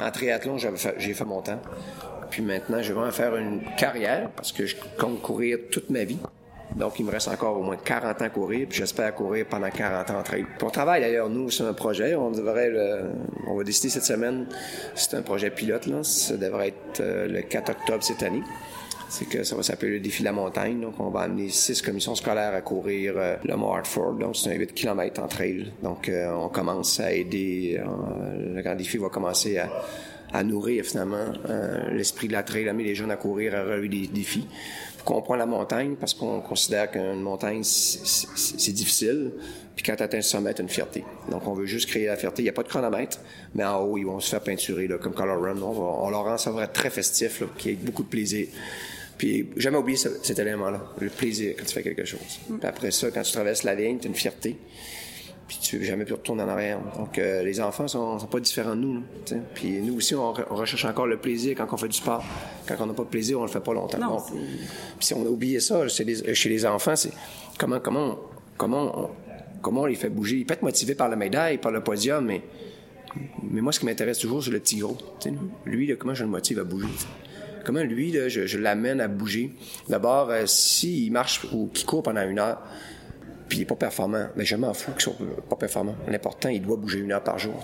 en 0.00 0.10
triathlon, 0.10 0.56
j'ai 0.58 1.14
fait 1.14 1.24
mon 1.24 1.42
temps. 1.42 1.60
Puis 2.30 2.42
maintenant, 2.42 2.82
je 2.82 2.92
vais 2.92 3.00
en 3.00 3.10
faire 3.10 3.36
une 3.36 3.62
carrière 3.76 4.30
parce 4.30 4.52
que 4.52 4.66
je 4.66 4.76
compte 4.98 5.20
courir 5.20 5.58
toute 5.70 5.90
ma 5.90 6.04
vie. 6.04 6.18
Donc, 6.76 6.98
il 6.98 7.04
me 7.04 7.10
reste 7.10 7.28
encore 7.28 7.58
au 7.58 7.62
moins 7.62 7.76
40 7.76 8.22
ans 8.22 8.24
à 8.24 8.28
courir, 8.30 8.66
puis 8.66 8.78
j'espère 8.78 9.14
courir 9.14 9.44
pendant 9.46 9.68
40 9.68 10.10
ans 10.10 10.20
en 10.20 10.22
trail. 10.22 10.46
On 10.62 10.70
travaille 10.70 11.02
d'ailleurs, 11.02 11.28
nous, 11.28 11.50
c'est 11.50 11.64
un 11.64 11.74
projet. 11.74 12.14
On 12.14 12.30
devrait 12.30 12.72
on 13.46 13.56
va 13.56 13.64
décider 13.64 13.90
cette 13.90 14.04
semaine, 14.04 14.46
c'est 14.94 15.14
un 15.14 15.22
projet 15.22 15.50
pilote, 15.50 15.86
là. 15.86 16.02
Ça 16.02 16.36
devrait 16.36 16.68
être 16.68 17.00
euh, 17.00 17.28
le 17.28 17.42
4 17.42 17.70
octobre 17.70 18.02
cette 18.02 18.22
année 18.22 18.42
c'est 19.12 19.26
que 19.26 19.44
ça 19.44 19.54
va 19.54 19.62
s'appeler 19.62 19.92
le 19.92 20.00
défi 20.00 20.20
de 20.20 20.24
la 20.24 20.32
montagne. 20.32 20.80
Donc, 20.80 20.94
on 20.98 21.10
va 21.10 21.20
amener 21.20 21.50
six 21.50 21.82
commissions 21.82 22.14
scolaires 22.14 22.54
à 22.54 22.62
courir 22.62 23.12
euh, 23.18 23.36
le 23.44 23.56
Mont 23.56 23.74
Hartford. 23.74 24.14
Donc, 24.14 24.36
c'est 24.36 24.54
un 24.54 24.54
8 24.54 24.72
km 24.72 25.22
en 25.22 25.28
trail. 25.28 25.70
Donc, 25.82 26.08
euh, 26.08 26.32
on 26.32 26.48
commence 26.48 26.98
à 26.98 27.12
aider. 27.12 27.78
Euh, 27.78 28.54
le 28.54 28.62
grand 28.62 28.74
défi 28.74 28.96
va 28.96 29.10
commencer 29.10 29.58
à, 29.58 30.42
nourrir 30.44 30.86
finalement 30.86 31.26
l'esprit 31.90 32.26
de 32.26 32.32
la 32.32 32.42
trail, 32.42 32.66
amener 32.66 32.84
les 32.84 32.94
jeunes 32.94 33.10
à 33.10 33.16
courir, 33.16 33.54
à 33.54 33.64
relever 33.64 33.90
des 33.90 34.06
défis 34.06 34.48
Pourquoi 34.96 35.18
on 35.18 35.20
prend 35.20 35.36
la 35.36 35.44
montagne? 35.44 35.94
Parce 36.00 36.14
qu'on 36.14 36.40
considère 36.40 36.90
qu'une 36.90 37.20
montagne, 37.20 37.62
c'est 37.62 38.72
difficile. 38.72 39.32
Puis 39.76 39.84
quand 39.84 39.94
tu 39.94 40.02
atteins 40.02 40.16
le 40.16 40.22
sommet, 40.22 40.54
tu 40.54 40.62
une 40.62 40.70
fierté. 40.70 41.04
Donc, 41.30 41.46
on 41.46 41.52
veut 41.52 41.66
juste 41.66 41.86
créer 41.90 42.06
la 42.06 42.16
fierté. 42.16 42.40
Il 42.40 42.44
n'y 42.46 42.48
a 42.48 42.54
pas 42.54 42.62
de 42.62 42.68
chronomètre, 42.68 43.18
mais 43.54 43.64
en 43.64 43.82
haut, 43.82 43.98
ils 43.98 44.06
vont 44.06 44.20
se 44.20 44.30
faire 44.30 44.40
peinturer, 44.40 44.88
là, 44.88 44.96
comme 44.96 45.12
Color 45.12 45.42
Run. 45.42 45.60
On, 45.60 46.08
leur 46.08 46.24
rend 46.24 46.38
ça 46.38 46.50
vrai 46.50 46.66
très 46.66 46.88
festif, 46.88 47.42
là, 47.42 47.48
qui 47.58 47.68
ait 47.68 47.74
beaucoup 47.74 48.04
de 48.04 48.08
plaisir. 48.08 48.48
Puis, 49.22 49.50
jamais 49.56 49.78
oublier 49.78 49.96
cet 49.96 50.36
élément-là, 50.36 50.82
le 50.98 51.08
plaisir 51.08 51.54
quand 51.56 51.64
tu 51.64 51.74
fais 51.74 51.82
quelque 51.84 52.04
chose. 52.04 52.40
Mm. 52.48 52.58
Puis 52.58 52.68
après 52.68 52.90
ça, 52.90 53.08
quand 53.12 53.22
tu 53.22 53.30
traverses 53.30 53.62
la 53.62 53.76
ligne, 53.76 53.98
tu 54.00 54.06
as 54.06 54.08
une 54.08 54.16
fierté 54.16 54.56
puis 55.46 55.58
tu 55.62 55.78
veux 55.78 55.84
jamais 55.84 56.04
plus 56.04 56.14
retourner 56.14 56.42
en 56.42 56.48
arrière. 56.48 56.80
Donc, 56.98 57.18
euh, 57.18 57.44
les 57.44 57.60
enfants 57.60 57.86
sont, 57.86 58.18
sont 58.18 58.26
pas 58.26 58.40
différents 58.40 58.74
de 58.74 58.80
nous. 58.80 59.02
puis 59.54 59.80
nous 59.80 59.94
aussi, 59.94 60.16
on, 60.16 60.32
recherche 60.32 60.86
encore 60.86 61.06
le 61.06 61.18
plaisir 61.18 61.54
quand 61.56 61.68
on 61.70 61.76
fait 61.76 61.88
du 61.88 61.96
sport. 61.96 62.24
Quand 62.66 62.74
on 62.80 62.86
n'a 62.86 62.94
pas 62.94 63.04
de 63.04 63.08
plaisir, 63.08 63.38
on 63.38 63.42
le 63.42 63.48
fait 63.50 63.60
pas 63.60 63.74
longtemps. 63.74 63.98
Non, 63.98 64.16
puis 64.18 64.40
si 65.00 65.14
on 65.14 65.24
a 65.24 65.28
oublié 65.28 65.60
ça 65.60 65.86
chez 65.86 66.04
les, 66.04 66.66
enfants, 66.66 66.96
c'est 66.96 67.12
comment, 67.58 67.78
comment, 67.78 68.18
comment, 68.56 69.04
on, 69.04 69.10
comment 69.60 69.82
on 69.82 69.86
les 69.86 69.94
fait 69.94 70.08
bouger. 70.08 70.38
Ils 70.38 70.46
peuvent 70.46 70.56
être 70.56 70.62
motivés 70.62 70.96
par 70.96 71.08
la 71.08 71.16
médaille, 71.16 71.58
par 71.58 71.70
le 71.70 71.84
podium, 71.84 72.24
mais, 72.24 72.42
mais 73.42 73.60
moi, 73.60 73.72
ce 73.72 73.78
qui 73.78 73.86
m'intéresse 73.86 74.18
toujours, 74.18 74.42
c'est 74.42 74.50
le 74.50 74.58
petit 74.58 74.78
gros. 74.78 74.96
Lui, 75.64 75.94
comment 75.96 76.14
je 76.14 76.24
le 76.24 76.30
motive 76.30 76.58
à 76.58 76.64
bouger. 76.64 76.88
Comment 77.64 77.82
lui, 77.82 78.12
je, 78.28 78.58
l'amène 78.58 79.00
à 79.00 79.08
bouger? 79.08 79.52
D'abord, 79.88 80.30
euh, 80.30 80.44
s'il 80.46 81.12
marche 81.12 81.44
ou 81.52 81.68
qu'il 81.68 81.86
court 81.86 82.02
pendant 82.02 82.22
une 82.22 82.38
heure, 82.38 82.62
puis 83.48 83.58
il 83.58 83.60
n'est 83.60 83.66
pas 83.66 83.76
performant. 83.76 84.26
Mais 84.36 84.44
je 84.44 84.56
m'en 84.56 84.74
fous 84.74 84.92
qu'il 84.92 85.02
soit 85.02 85.16
pas 85.48 85.56
performant. 85.56 85.94
L'important, 86.08 86.48
il 86.48 86.62
doit 86.62 86.76
bouger 86.76 87.00
une 87.00 87.12
heure 87.12 87.22
par 87.22 87.38
jour. 87.38 87.62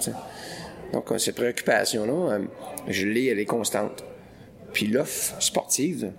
Donc, 0.92 1.10
euh, 1.10 1.18
cette 1.18 1.36
préoccupation-là, 1.36 2.32
euh, 2.32 2.44
je 2.88 3.06
l'ai, 3.06 3.26
elle 3.26 3.38
est 3.38 3.46
constante. 3.46 4.04
Puis 4.72 4.86
l'offre 4.86 5.40
sportive, 5.40 6.12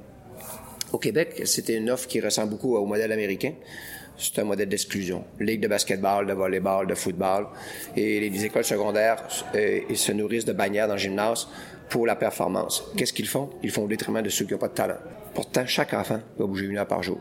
au 0.91 0.97
Québec, 0.97 1.41
c'était 1.45 1.75
une 1.75 1.89
offre 1.89 2.07
qui 2.07 2.19
ressemble 2.19 2.51
beaucoup 2.51 2.75
au 2.75 2.85
modèle 2.85 3.11
américain. 3.11 3.53
C'est 4.17 4.39
un 4.39 4.43
modèle 4.43 4.67
d'exclusion. 4.67 5.23
Ligue 5.39 5.61
de 5.61 5.67
basketball, 5.67 6.27
de 6.27 6.33
volleyball, 6.33 6.87
de 6.87 6.95
football. 6.95 7.47
Et 7.95 8.19
les 8.19 8.45
écoles 8.45 8.65
secondaires 8.65 9.23
euh, 9.55 9.79
ils 9.89 9.97
se 9.97 10.11
nourrissent 10.11 10.45
de 10.45 10.53
bannières 10.53 10.87
dans 10.87 10.95
le 10.95 10.99
gymnase 10.99 11.47
pour 11.89 12.05
la 12.05 12.15
performance. 12.15 12.83
Qu'est-ce 12.97 13.13
qu'ils 13.13 13.27
font? 13.27 13.49
Ils 13.63 13.71
font 13.71 13.83
au 13.83 13.87
détriment 13.87 14.21
de 14.21 14.29
ceux 14.29 14.45
qui 14.45 14.53
n'ont 14.53 14.59
pas 14.59 14.67
de 14.67 14.73
talent. 14.73 14.97
Pourtant, 15.33 15.65
chaque 15.65 15.93
enfant 15.93 16.19
doit 16.37 16.47
bouger 16.47 16.65
une 16.65 16.77
heure 16.77 16.87
par 16.87 17.01
jour. 17.01 17.19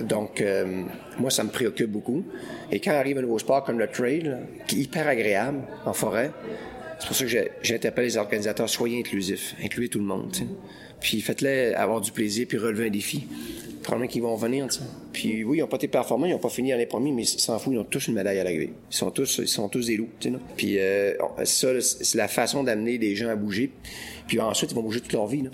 Donc, 0.00 0.40
euh, 0.40 0.84
moi, 1.18 1.30
ça 1.30 1.42
me 1.42 1.48
préoccupe 1.48 1.90
beaucoup. 1.90 2.22
Et 2.70 2.80
quand 2.80 2.92
arrive 2.92 3.18
un 3.18 3.22
nouveau 3.22 3.38
sport 3.38 3.64
comme 3.64 3.78
le 3.78 3.88
trail, 3.88 4.36
qui 4.66 4.80
est 4.80 4.82
hyper 4.84 5.08
agréable 5.08 5.62
en 5.84 5.92
forêt, 5.92 6.30
c'est 6.98 7.06
pour 7.06 7.16
ça 7.16 7.24
que 7.24 7.50
j'interpelle 7.62 8.04
les 8.04 8.16
organisateurs, 8.16 8.68
soyez 8.68 8.98
inclusifs, 8.98 9.54
incluez 9.62 9.88
tout 9.88 9.98
le 9.98 10.04
monde. 10.04 10.34
Puis 11.00 11.20
faites-les 11.20 11.74
avoir 11.74 12.00
du 12.00 12.10
plaisir, 12.10 12.46
puis 12.48 12.58
relever 12.58 12.86
un 12.86 12.90
défi. 12.90 13.26
Probablement 13.82 14.10
qu'ils 14.10 14.22
vont 14.22 14.34
venir. 14.34 14.66
Puis 15.12 15.44
oui, 15.44 15.58
ils 15.58 15.60
n'ont 15.60 15.68
pas 15.68 15.76
été 15.76 15.88
performants, 15.88 16.26
ils 16.26 16.32
n'ont 16.32 16.38
pas 16.38 16.48
fini 16.48 16.74
les 16.76 16.86
premiers, 16.86 17.12
mais 17.12 17.24
s'en 17.24 17.58
foutent, 17.58 17.74
ils 17.74 17.78
ont 17.78 17.84
tous 17.84 18.08
une 18.08 18.14
médaille 18.14 18.40
à 18.40 18.44
l'arrivée. 18.44 18.72
Ils 18.90 18.94
ils 18.94 19.48
sont 19.48 19.68
tous 19.68 19.86
des 19.86 19.96
loups. 19.96 20.08
Puis 20.56 20.78
euh, 20.78 21.14
ça, 21.44 21.68
c'est 21.80 22.16
la 22.16 22.28
façon 22.28 22.64
d'amener 22.64 22.98
les 22.98 23.14
gens 23.14 23.28
à 23.28 23.36
bouger. 23.36 23.70
Puis 24.26 24.40
ensuite, 24.40 24.72
ils 24.72 24.74
vont 24.74 24.82
bouger 24.82 25.00
toute 25.00 25.12
leur 25.12 25.26
vie. 25.26 25.44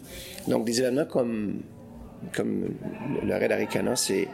Donc 0.49 0.65
des 0.65 0.81
événements 0.81 1.05
comme 1.05 1.61
comme 2.35 2.69
le 3.25 3.35
Red 3.35 3.53
Aricana, 3.53 3.97
c'est, 3.97 4.29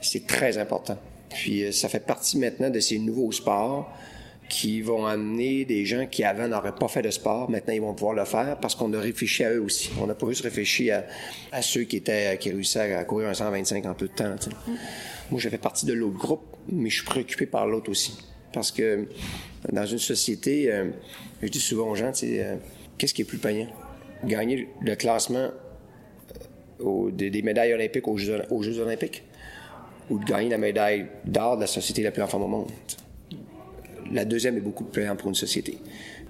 c'est 0.00 0.26
très 0.26 0.58
important. 0.58 0.98
Puis 1.30 1.64
euh, 1.64 1.72
ça 1.72 1.88
fait 1.88 2.04
partie 2.04 2.38
maintenant 2.38 2.70
de 2.70 2.80
ces 2.80 2.98
nouveaux 2.98 3.32
sports 3.32 3.92
qui 4.48 4.80
vont 4.80 5.06
amener 5.06 5.64
des 5.64 5.84
gens 5.84 6.06
qui 6.06 6.24
avant 6.24 6.48
n'auraient 6.48 6.74
pas 6.74 6.88
fait 6.88 7.02
de 7.02 7.10
sport, 7.10 7.50
maintenant 7.50 7.74
ils 7.74 7.80
vont 7.80 7.94
pouvoir 7.94 8.14
le 8.14 8.24
faire 8.24 8.58
parce 8.60 8.74
qu'on 8.74 8.92
a 8.94 9.00
réfléchi 9.00 9.44
à 9.44 9.52
eux 9.52 9.62
aussi. 9.62 9.90
On 10.00 10.06
n'a 10.06 10.14
pas 10.14 10.26
juste 10.28 10.42
réfléchi 10.42 10.90
à, 10.90 11.04
ceux 11.60 11.82
qui 11.82 11.96
étaient 11.96 12.36
qui 12.38 12.50
réussissaient 12.50 12.94
à 12.94 13.04
courir 13.04 13.28
un 13.28 13.34
125 13.34 13.84
en 13.86 13.94
peu 13.94 14.08
de 14.08 14.12
temps. 14.12 14.34
Moi, 15.30 15.40
je 15.40 15.48
fais 15.48 15.58
partie 15.58 15.84
de 15.84 15.92
l'autre 15.92 16.16
groupe, 16.16 16.56
mais 16.72 16.88
je 16.88 16.96
suis 16.96 17.04
préoccupé 17.04 17.46
par 17.46 17.66
l'autre 17.66 17.90
aussi. 17.90 18.16
Parce 18.52 18.72
que 18.72 19.06
dans 19.70 19.84
une 19.84 19.98
société, 19.98 20.72
euh, 20.72 20.86
je 21.42 21.48
dis 21.48 21.60
souvent 21.60 21.90
aux 21.90 21.94
gens, 21.94 22.12
euh, 22.22 22.56
qu'est-ce 22.96 23.12
qui 23.12 23.22
est 23.22 23.26
plus 23.26 23.38
payant? 23.38 23.68
Gagner 24.24 24.68
le 24.80 24.94
classement 24.96 25.50
des, 27.12 27.42
médailles 27.42 27.74
olympiques 27.74 28.08
aux 28.08 28.16
Jeux, 28.16 28.40
olympiques 28.80 29.24
ou 30.10 30.18
de 30.18 30.24
gagner 30.24 30.48
la 30.48 30.58
médaille 30.58 31.06
d'or 31.24 31.56
de 31.56 31.62
la 31.62 31.66
société 31.66 32.02
la 32.02 32.10
plus 32.10 32.22
en 32.22 32.26
forme 32.26 32.44
au 32.44 32.48
monde. 32.48 32.70
La 34.12 34.24
deuxième 34.24 34.56
est 34.56 34.60
beaucoup 34.60 34.84
plus 34.84 35.00
payante 35.00 35.18
pour 35.18 35.28
une 35.28 35.34
société. 35.34 35.78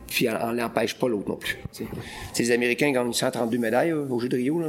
Puis 0.06 0.26
on 0.28 0.52
n'empêche 0.52 0.94
pas 0.94 1.08
l'autre 1.08 1.28
non 1.28 1.36
plus. 1.36 1.58
Les 2.38 2.50
Américains 2.50 2.90
gagnent 2.92 3.12
132 3.12 3.58
médailles 3.58 3.92
aux 3.92 4.18
Jeux 4.18 4.28
de 4.28 4.36
Rio, 4.36 4.62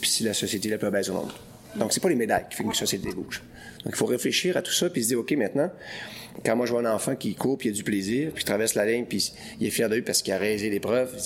puis 0.00 0.10
c'est 0.10 0.24
la 0.24 0.34
société 0.34 0.68
la 0.68 0.78
plus 0.78 0.90
belle 0.90 1.10
au 1.10 1.14
monde. 1.14 1.32
Donc, 1.76 1.92
c'est 1.92 2.00
pas 2.00 2.08
les 2.08 2.16
médailles 2.16 2.46
qui 2.50 2.56
font 2.56 2.64
qu'une 2.64 2.74
société 2.74 3.12
bouge. 3.12 3.42
Donc, 3.84 3.94
il 3.94 3.96
faut 3.96 4.06
réfléchir 4.06 4.56
à 4.56 4.62
tout 4.62 4.72
ça, 4.72 4.90
puis 4.90 5.02
se 5.02 5.08
dire, 5.08 5.20
OK, 5.20 5.30
maintenant, 5.32 5.70
quand 6.44 6.56
moi 6.56 6.66
je 6.66 6.72
vois 6.72 6.80
un 6.80 6.94
enfant 6.94 7.16
qui 7.16 7.34
court, 7.34 7.58
puis 7.58 7.68
il 7.68 7.72
a 7.72 7.74
du 7.74 7.84
plaisir, 7.84 8.30
puis 8.32 8.42
il 8.42 8.46
traverse 8.46 8.74
la 8.74 8.86
ligne, 8.86 9.04
puis 9.04 9.32
il 9.60 9.66
est 9.66 9.70
fier 9.70 9.88
de 9.88 9.94
lui 9.94 10.02
parce 10.02 10.22
qu'il 10.22 10.32
a 10.32 10.38
réalisé 10.38 10.70
l'épreuve, 10.70 11.16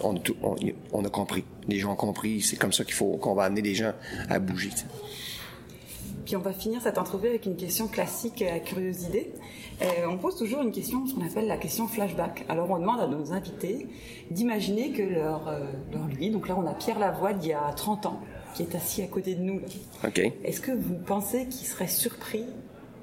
on, 0.00 1.04
a, 1.04 1.08
compris. 1.08 1.44
Les 1.68 1.78
gens 1.78 1.92
ont 1.92 1.96
compris. 1.96 2.42
C'est 2.42 2.56
comme 2.56 2.72
ça 2.72 2.84
qu'il 2.84 2.94
faut 2.94 3.16
qu'on 3.16 3.34
va 3.34 3.44
amener 3.44 3.62
les 3.62 3.74
gens 3.74 3.92
à 4.28 4.38
bouger. 4.38 4.70
Puis 6.24 6.36
on 6.36 6.40
va 6.40 6.52
finir 6.52 6.80
cette 6.80 6.98
entrevue 6.98 7.28
avec 7.28 7.46
une 7.46 7.56
question 7.56 7.88
classique 7.88 8.42
à 8.42 8.58
curiosité. 8.60 9.32
Euh, 9.82 9.86
on 10.08 10.18
pose 10.18 10.36
toujours 10.36 10.62
une 10.62 10.72
question, 10.72 11.06
ce 11.06 11.14
qu'on 11.14 11.26
appelle 11.26 11.46
la 11.46 11.56
question 11.56 11.88
flashback. 11.88 12.44
Alors 12.48 12.70
on 12.70 12.78
demande 12.78 13.00
à 13.00 13.06
nos 13.06 13.32
invités 13.32 13.86
d'imaginer 14.30 14.92
que 14.92 15.02
leur, 15.02 15.48
euh, 15.48 15.60
leur 15.92 16.06
lui, 16.06 16.30
donc 16.30 16.48
là 16.48 16.56
on 16.56 16.66
a 16.66 16.74
Pierre 16.74 16.98
Lavoie 16.98 17.32
d'il 17.32 17.50
y 17.50 17.52
a 17.52 17.72
30 17.74 18.06
ans, 18.06 18.20
qui 18.54 18.62
est 18.62 18.74
assis 18.74 19.02
à 19.02 19.06
côté 19.06 19.34
de 19.34 19.42
nous. 19.42 19.60
OK. 20.04 20.20
Est-ce 20.44 20.60
que 20.60 20.72
vous 20.72 20.94
pensez 21.06 21.46
qu'il 21.46 21.66
serait 21.66 21.88
surpris 21.88 22.44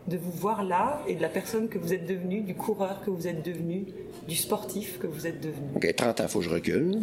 de 0.07 0.17
vous 0.17 0.31
voir 0.31 0.63
là 0.63 1.01
et 1.07 1.15
de 1.15 1.21
la 1.21 1.29
personne 1.29 1.69
que 1.69 1.77
vous 1.77 1.93
êtes 1.93 2.05
devenu, 2.05 2.41
du 2.41 2.55
coureur 2.55 3.01
que 3.05 3.11
vous 3.11 3.27
êtes 3.27 3.45
devenu, 3.45 3.85
du 4.27 4.35
sportif 4.35 4.97
que 4.99 5.07
vous 5.07 5.27
êtes 5.27 5.41
devenu? 5.41 5.67
OK, 5.75 5.95
30 5.95 6.21
ans, 6.21 6.23
il 6.23 6.29
faut 6.29 6.39
que 6.39 6.45
je 6.45 6.49
recule. 6.49 6.99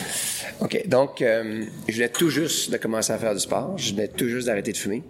OK, 0.60 0.86
donc, 0.88 1.22
euh, 1.22 1.64
je 1.88 1.94
venais 1.94 2.08
tout 2.08 2.28
juste 2.28 2.70
de 2.70 2.76
commencer 2.76 3.12
à 3.12 3.18
faire 3.18 3.34
du 3.34 3.40
sport. 3.40 3.78
Je 3.78 3.92
venais 3.92 4.08
tout 4.08 4.28
juste 4.28 4.48
d'arrêter 4.48 4.72
de 4.72 4.76
fumer. 4.76 5.02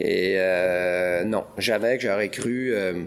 Et 0.00 0.34
euh, 0.36 1.24
non, 1.24 1.44
j'avais 1.58 1.98
j'aurais 1.98 2.28
cru... 2.28 2.72
Euh, 2.74 3.04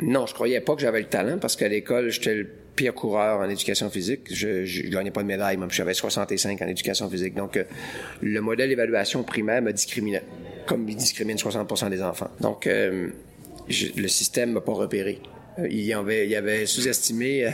non, 0.00 0.26
je 0.26 0.34
croyais 0.34 0.60
pas 0.60 0.74
que 0.74 0.80
j'avais 0.80 1.00
le 1.00 1.06
talent 1.06 1.38
parce 1.38 1.54
qu'à 1.54 1.68
l'école, 1.68 2.10
j'étais 2.10 2.34
le 2.34 2.48
pire 2.74 2.94
coureur 2.94 3.40
en 3.40 3.48
éducation 3.48 3.88
physique. 3.90 4.22
Je, 4.30 4.64
je 4.64 4.88
gagnais 4.88 5.10
pas 5.12 5.22
de 5.22 5.28
médaille, 5.28 5.56
même 5.56 5.70
j'avais 5.70 5.94
65 5.94 6.60
en 6.60 6.66
éducation 6.66 7.08
physique. 7.08 7.34
Donc, 7.34 7.58
le 8.20 8.40
modèle 8.40 8.68
d'évaluation 8.68 9.22
primaire 9.22 9.62
me 9.62 9.72
discriminait 9.72 10.22
comme 10.68 10.88
il 10.88 10.96
discrimine 10.96 11.36
60% 11.36 11.88
des 11.88 12.02
enfants. 12.02 12.30
Donc, 12.40 12.66
euh, 12.66 13.08
le 13.68 14.08
système 14.08 14.52
m'a 14.52 14.60
pas 14.60 14.72
repéré. 14.72 15.20
Euh, 15.58 15.66
il 15.68 15.80
y 15.80 15.92
avait, 15.92 16.32
avait 16.36 16.66
sous-estimé 16.66 17.46
euh, 17.46 17.50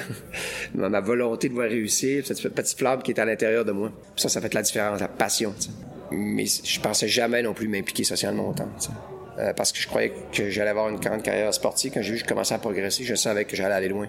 ma 0.75 1.01
volonté 1.01 1.49
de 1.49 1.55
voir 1.55 1.69
réussir, 1.69 2.27
cette 2.27 2.43
petite 2.53 2.77
flamme 2.77 3.03
qui 3.03 3.13
est 3.13 3.21
à 3.21 3.25
l'intérieur 3.25 3.65
de 3.65 3.73
moi. 3.73 3.93
Ça, 4.17 4.29
ça 4.29 4.41
fait 4.41 4.53
la 4.53 4.63
différence, 4.63 5.01
la 5.01 5.09
passion. 5.09 5.55
Mais 6.17 6.45
je 6.47 6.81
pensais 6.81 7.09
jamais 7.09 7.43
non 7.43 7.55
plus 7.55 7.69
m'impliquer 7.69 8.05
socialement 8.05 8.49
autant. 8.49 8.69
parce 9.57 9.73
que 9.73 9.79
je 9.81 9.89
croyais 9.89 10.13
que 10.33 10.49
j'allais 10.51 10.71
avoir 10.71 10.89
une 10.89 10.99
grande 10.99 11.23
carrière 11.23 11.53
sportive. 11.53 11.93
Quand 11.93 12.03
j'ai 12.03 12.13
vu 12.13 12.19
que 12.19 12.25
je 12.25 12.29
commençais 12.29 12.55
à 12.55 12.59
progresser, 12.59 13.05
je 13.05 13.15
savais 13.15 13.45
que 13.45 13.57
j'allais 13.57 13.75
aller 13.75 13.89
loin. 13.89 14.09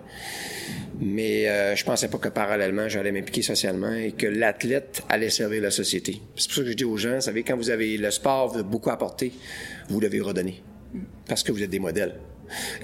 Mais 1.00 1.48
euh, 1.50 1.76
je 1.76 1.84
pensais 1.84 2.08
pas 2.08 2.18
que 2.18 2.30
parallèlement, 2.30 2.88
j'allais 2.88 3.12
m'impliquer 3.12 3.41
socialement 3.41 3.94
et 3.94 4.12
que 4.12 4.28
l'athlète 4.28 5.04
allait 5.10 5.30
servir 5.30 5.62
la 5.62 5.72
société. 5.72 6.22
C'est 6.36 6.48
pour 6.48 6.56
ça 6.56 6.62
que 6.62 6.70
je 6.70 6.74
dis 6.74 6.86
aux 6.86 6.98
gens, 6.98 7.15
vous 7.15 7.22
savez, 7.22 7.44
quand 7.44 7.58
vous 7.58 7.70
avez 7.70 7.98
le 7.98 8.12
sport, 8.12 8.50
vous 8.50 8.56
avez 8.56 8.63
beaucoup 8.63 8.89
apporté, 8.89 9.34
vous 9.89 10.00
devez 10.00 10.22
redonner. 10.22 10.62
Parce 11.28 11.44
que 11.44 11.52
vous 11.52 11.62
êtes 11.63 11.70
des 11.70 11.80
modèles. 11.80 12.15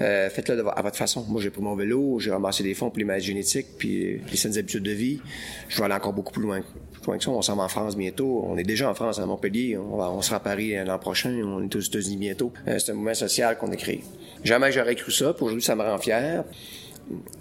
Euh, 0.00 0.28
faites-le 0.28 0.64
à 0.68 0.82
votre 0.82 0.96
façon. 0.96 1.24
Moi, 1.28 1.40
j'ai 1.40 1.50
pris 1.50 1.62
mon 1.62 1.76
vélo, 1.76 2.18
j'ai 2.18 2.30
ramassé 2.30 2.62
des 2.62 2.74
fonds 2.74 2.90
pour 2.90 2.98
les 2.98 3.04
maladies 3.04 3.26
génétiques, 3.26 3.68
puis 3.78 4.20
les 4.30 4.36
saines 4.36 4.58
habitudes 4.58 4.82
de 4.82 4.90
vie. 4.90 5.20
Je 5.68 5.78
vais 5.78 5.84
aller 5.84 5.94
encore 5.94 6.12
beaucoup 6.12 6.32
plus 6.32 6.42
loin, 6.42 6.60
ça. 7.04 7.30
On 7.30 7.42
s'en 7.42 7.56
va 7.56 7.64
en 7.64 7.68
France 7.68 7.96
bientôt. 7.96 8.44
On 8.46 8.56
est 8.56 8.62
déjà 8.64 8.90
en 8.90 8.94
France, 8.94 9.18
à 9.18 9.26
Montpellier. 9.26 9.76
On, 9.76 10.22
sera 10.22 10.36
à 10.36 10.40
Paris 10.40 10.74
l'an 10.84 10.98
prochain. 10.98 11.30
On 11.44 11.62
est 11.62 11.74
aux 11.74 11.80
États-Unis 11.80 12.16
bientôt. 12.16 12.52
Euh, 12.68 12.78
c'est 12.78 12.92
un 12.92 12.94
mouvement 12.94 13.14
social 13.14 13.58
qu'on 13.58 13.70
a 13.72 13.76
créé. 13.76 14.02
Jamais 14.44 14.72
j'aurais 14.72 14.94
cru 14.94 15.12
ça. 15.12 15.34
Aujourd'hui, 15.40 15.62
ça 15.62 15.76
me 15.76 15.82
rend 15.82 15.98
fier. 15.98 16.44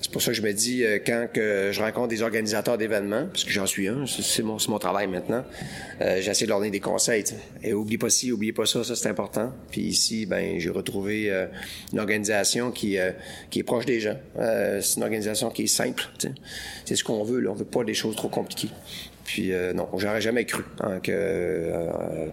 C'est 0.01 0.11
pour 0.11 0.21
ça 0.21 0.31
que 0.31 0.37
je 0.37 0.41
me 0.41 0.51
dis, 0.51 0.83
euh, 0.83 0.99
quand 1.05 1.27
que 1.31 1.69
je 1.71 1.81
rencontre 1.81 2.07
des 2.07 2.21
organisateurs 2.21 2.77
d'événements, 2.77 3.27
parce 3.27 3.43
que 3.43 3.51
j'en 3.51 3.65
suis 3.65 3.87
un, 3.87 4.05
c'est 4.05 4.43
mon, 4.43 4.57
mon, 4.67 4.79
travail 4.79 5.07
maintenant, 5.07 5.45
euh, 6.01 6.19
j'essaie 6.19 6.45
de 6.45 6.49
leur 6.49 6.59
donner 6.59 6.71
des 6.71 6.79
conseils. 6.79 7.23
Et 7.63 7.73
oublie 7.73 7.97
pas 7.97 8.09
ci, 8.09 8.31
oublie 8.31 8.51
pas 8.51 8.65
ça, 8.65 8.83
ça 8.83 8.95
c'est 8.95 9.07
important. 9.07 9.53
Puis 9.69 9.81
ici, 9.81 10.25
ben 10.25 10.59
j'ai 10.59 10.69
retrouvé 10.69 11.31
euh, 11.31 11.45
une 11.93 11.99
organisation 11.99 12.71
qui, 12.71 12.97
qui 13.49 13.59
est 13.59 13.63
proche 13.63 13.85
des 13.85 13.99
gens. 13.99 14.17
c'est 14.35 14.97
une 14.97 15.03
organisation 15.03 15.49
qui 15.49 15.63
est 15.63 15.67
simple. 15.67 16.03
C'est 16.85 16.95
ce 16.95 17.03
qu'on 17.03 17.23
veut. 17.23 17.39
Là. 17.39 17.51
On 17.51 17.55
veut 17.55 17.65
pas 17.65 17.83
des 17.83 17.93
choses 17.93 18.15
trop 18.15 18.29
compliquées. 18.29 18.69
Puis 19.23 19.51
non, 19.75 19.87
j'aurais 19.97 20.21
jamais 20.21 20.45
cru 20.45 20.63
hein, 20.81 20.99
que 21.01 21.71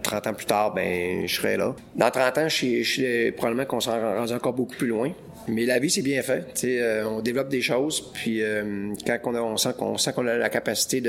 30 0.01 0.27
ans 0.27 0.33
plus 0.33 0.45
tard, 0.45 0.73
ben 0.73 1.27
je 1.27 1.35
serais 1.35 1.55
là. 1.55 1.75
Dans 1.95 2.09
30 2.11 2.37
ans, 2.39 2.49
je 2.49 2.83
suis 2.83 3.31
probablement 3.31 3.65
qu'on 3.65 3.79
s'en 3.79 3.99
rend 3.99 4.31
encore 4.31 4.53
beaucoup 4.53 4.75
plus 4.75 4.87
loin. 4.87 5.11
Mais 5.49 5.65
la 5.65 5.79
vie, 5.79 5.89
c'est 5.89 6.01
bien 6.01 6.21
fait. 6.21 6.63
Euh, 6.63 7.03
on 7.05 7.21
développe 7.21 7.49
des 7.49 7.61
choses, 7.61 8.11
puis 8.13 8.41
euh, 8.41 8.93
quand 9.05 9.17
on, 9.25 9.35
a, 9.35 9.41
on 9.41 9.57
sent 9.57 9.73
qu'on 10.15 10.27
a 10.27 10.37
la 10.37 10.49
capacité 10.49 11.01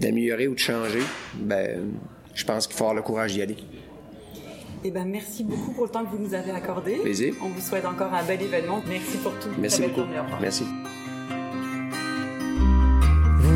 d'améliorer 0.00 0.48
ou 0.48 0.54
de 0.54 0.58
changer, 0.58 1.02
ben 1.34 1.92
je 2.34 2.44
pense 2.44 2.66
qu'il 2.66 2.76
faut 2.76 2.84
avoir 2.84 2.94
le 2.94 3.02
courage 3.02 3.32
d'y 3.32 3.42
aller. 3.42 3.56
Eh 4.86 4.90
ben, 4.90 5.06
merci 5.06 5.44
beaucoup 5.44 5.72
pour 5.72 5.84
le 5.84 5.90
temps 5.90 6.04
que 6.04 6.10
vous 6.10 6.22
nous 6.22 6.34
avez 6.34 6.50
accordé. 6.50 6.96
Plaisir. 6.96 7.34
On 7.42 7.48
vous 7.48 7.60
souhaite 7.60 7.86
encore 7.86 8.12
un 8.12 8.22
bel 8.22 8.42
événement. 8.42 8.82
Merci 8.86 9.16
pour 9.18 9.32
tout. 9.38 9.48
Merci 9.58 9.82
beaucoup. 9.82 10.00
journée. 10.00 10.20
Merci. 10.40 10.64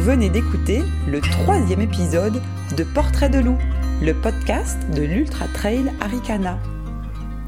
Venez 0.09 0.31
d'écouter 0.31 0.83
le 1.07 1.21
troisième 1.21 1.83
épisode 1.83 2.41
de 2.75 2.83
Portrait 2.83 3.29
de 3.29 3.41
loup, 3.41 3.59
le 4.01 4.15
podcast 4.15 4.79
de 4.97 5.03
l'Ultra 5.03 5.45
Trail 5.49 5.93
Aricana. 6.01 6.59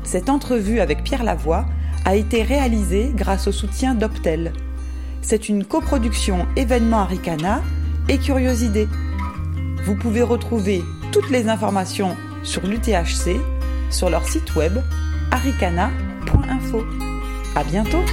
Cette 0.04 0.28
entrevue 0.28 0.78
avec 0.80 1.02
Pierre 1.02 1.24
Lavoie 1.24 1.64
a 2.04 2.16
été 2.16 2.42
réalisée 2.42 3.12
grâce 3.14 3.48
au 3.48 3.52
soutien 3.52 3.94
d'Optel. 3.94 4.52
C'est 5.22 5.48
une 5.48 5.64
coproduction 5.64 6.46
événement 6.54 6.98
Aricana 6.98 7.62
et 8.10 8.18
Curiosité. 8.18 8.88
Vous 9.86 9.96
pouvez 9.96 10.20
retrouver 10.20 10.82
toutes 11.12 11.30
les 11.30 11.48
informations 11.48 12.14
sur 12.42 12.66
l'UTHC 12.66 13.40
sur 13.88 14.10
leur 14.10 14.28
site 14.28 14.54
web 14.54 14.76
aricana.info. 15.30 16.84
À 17.56 17.64
bientôt! 17.64 18.04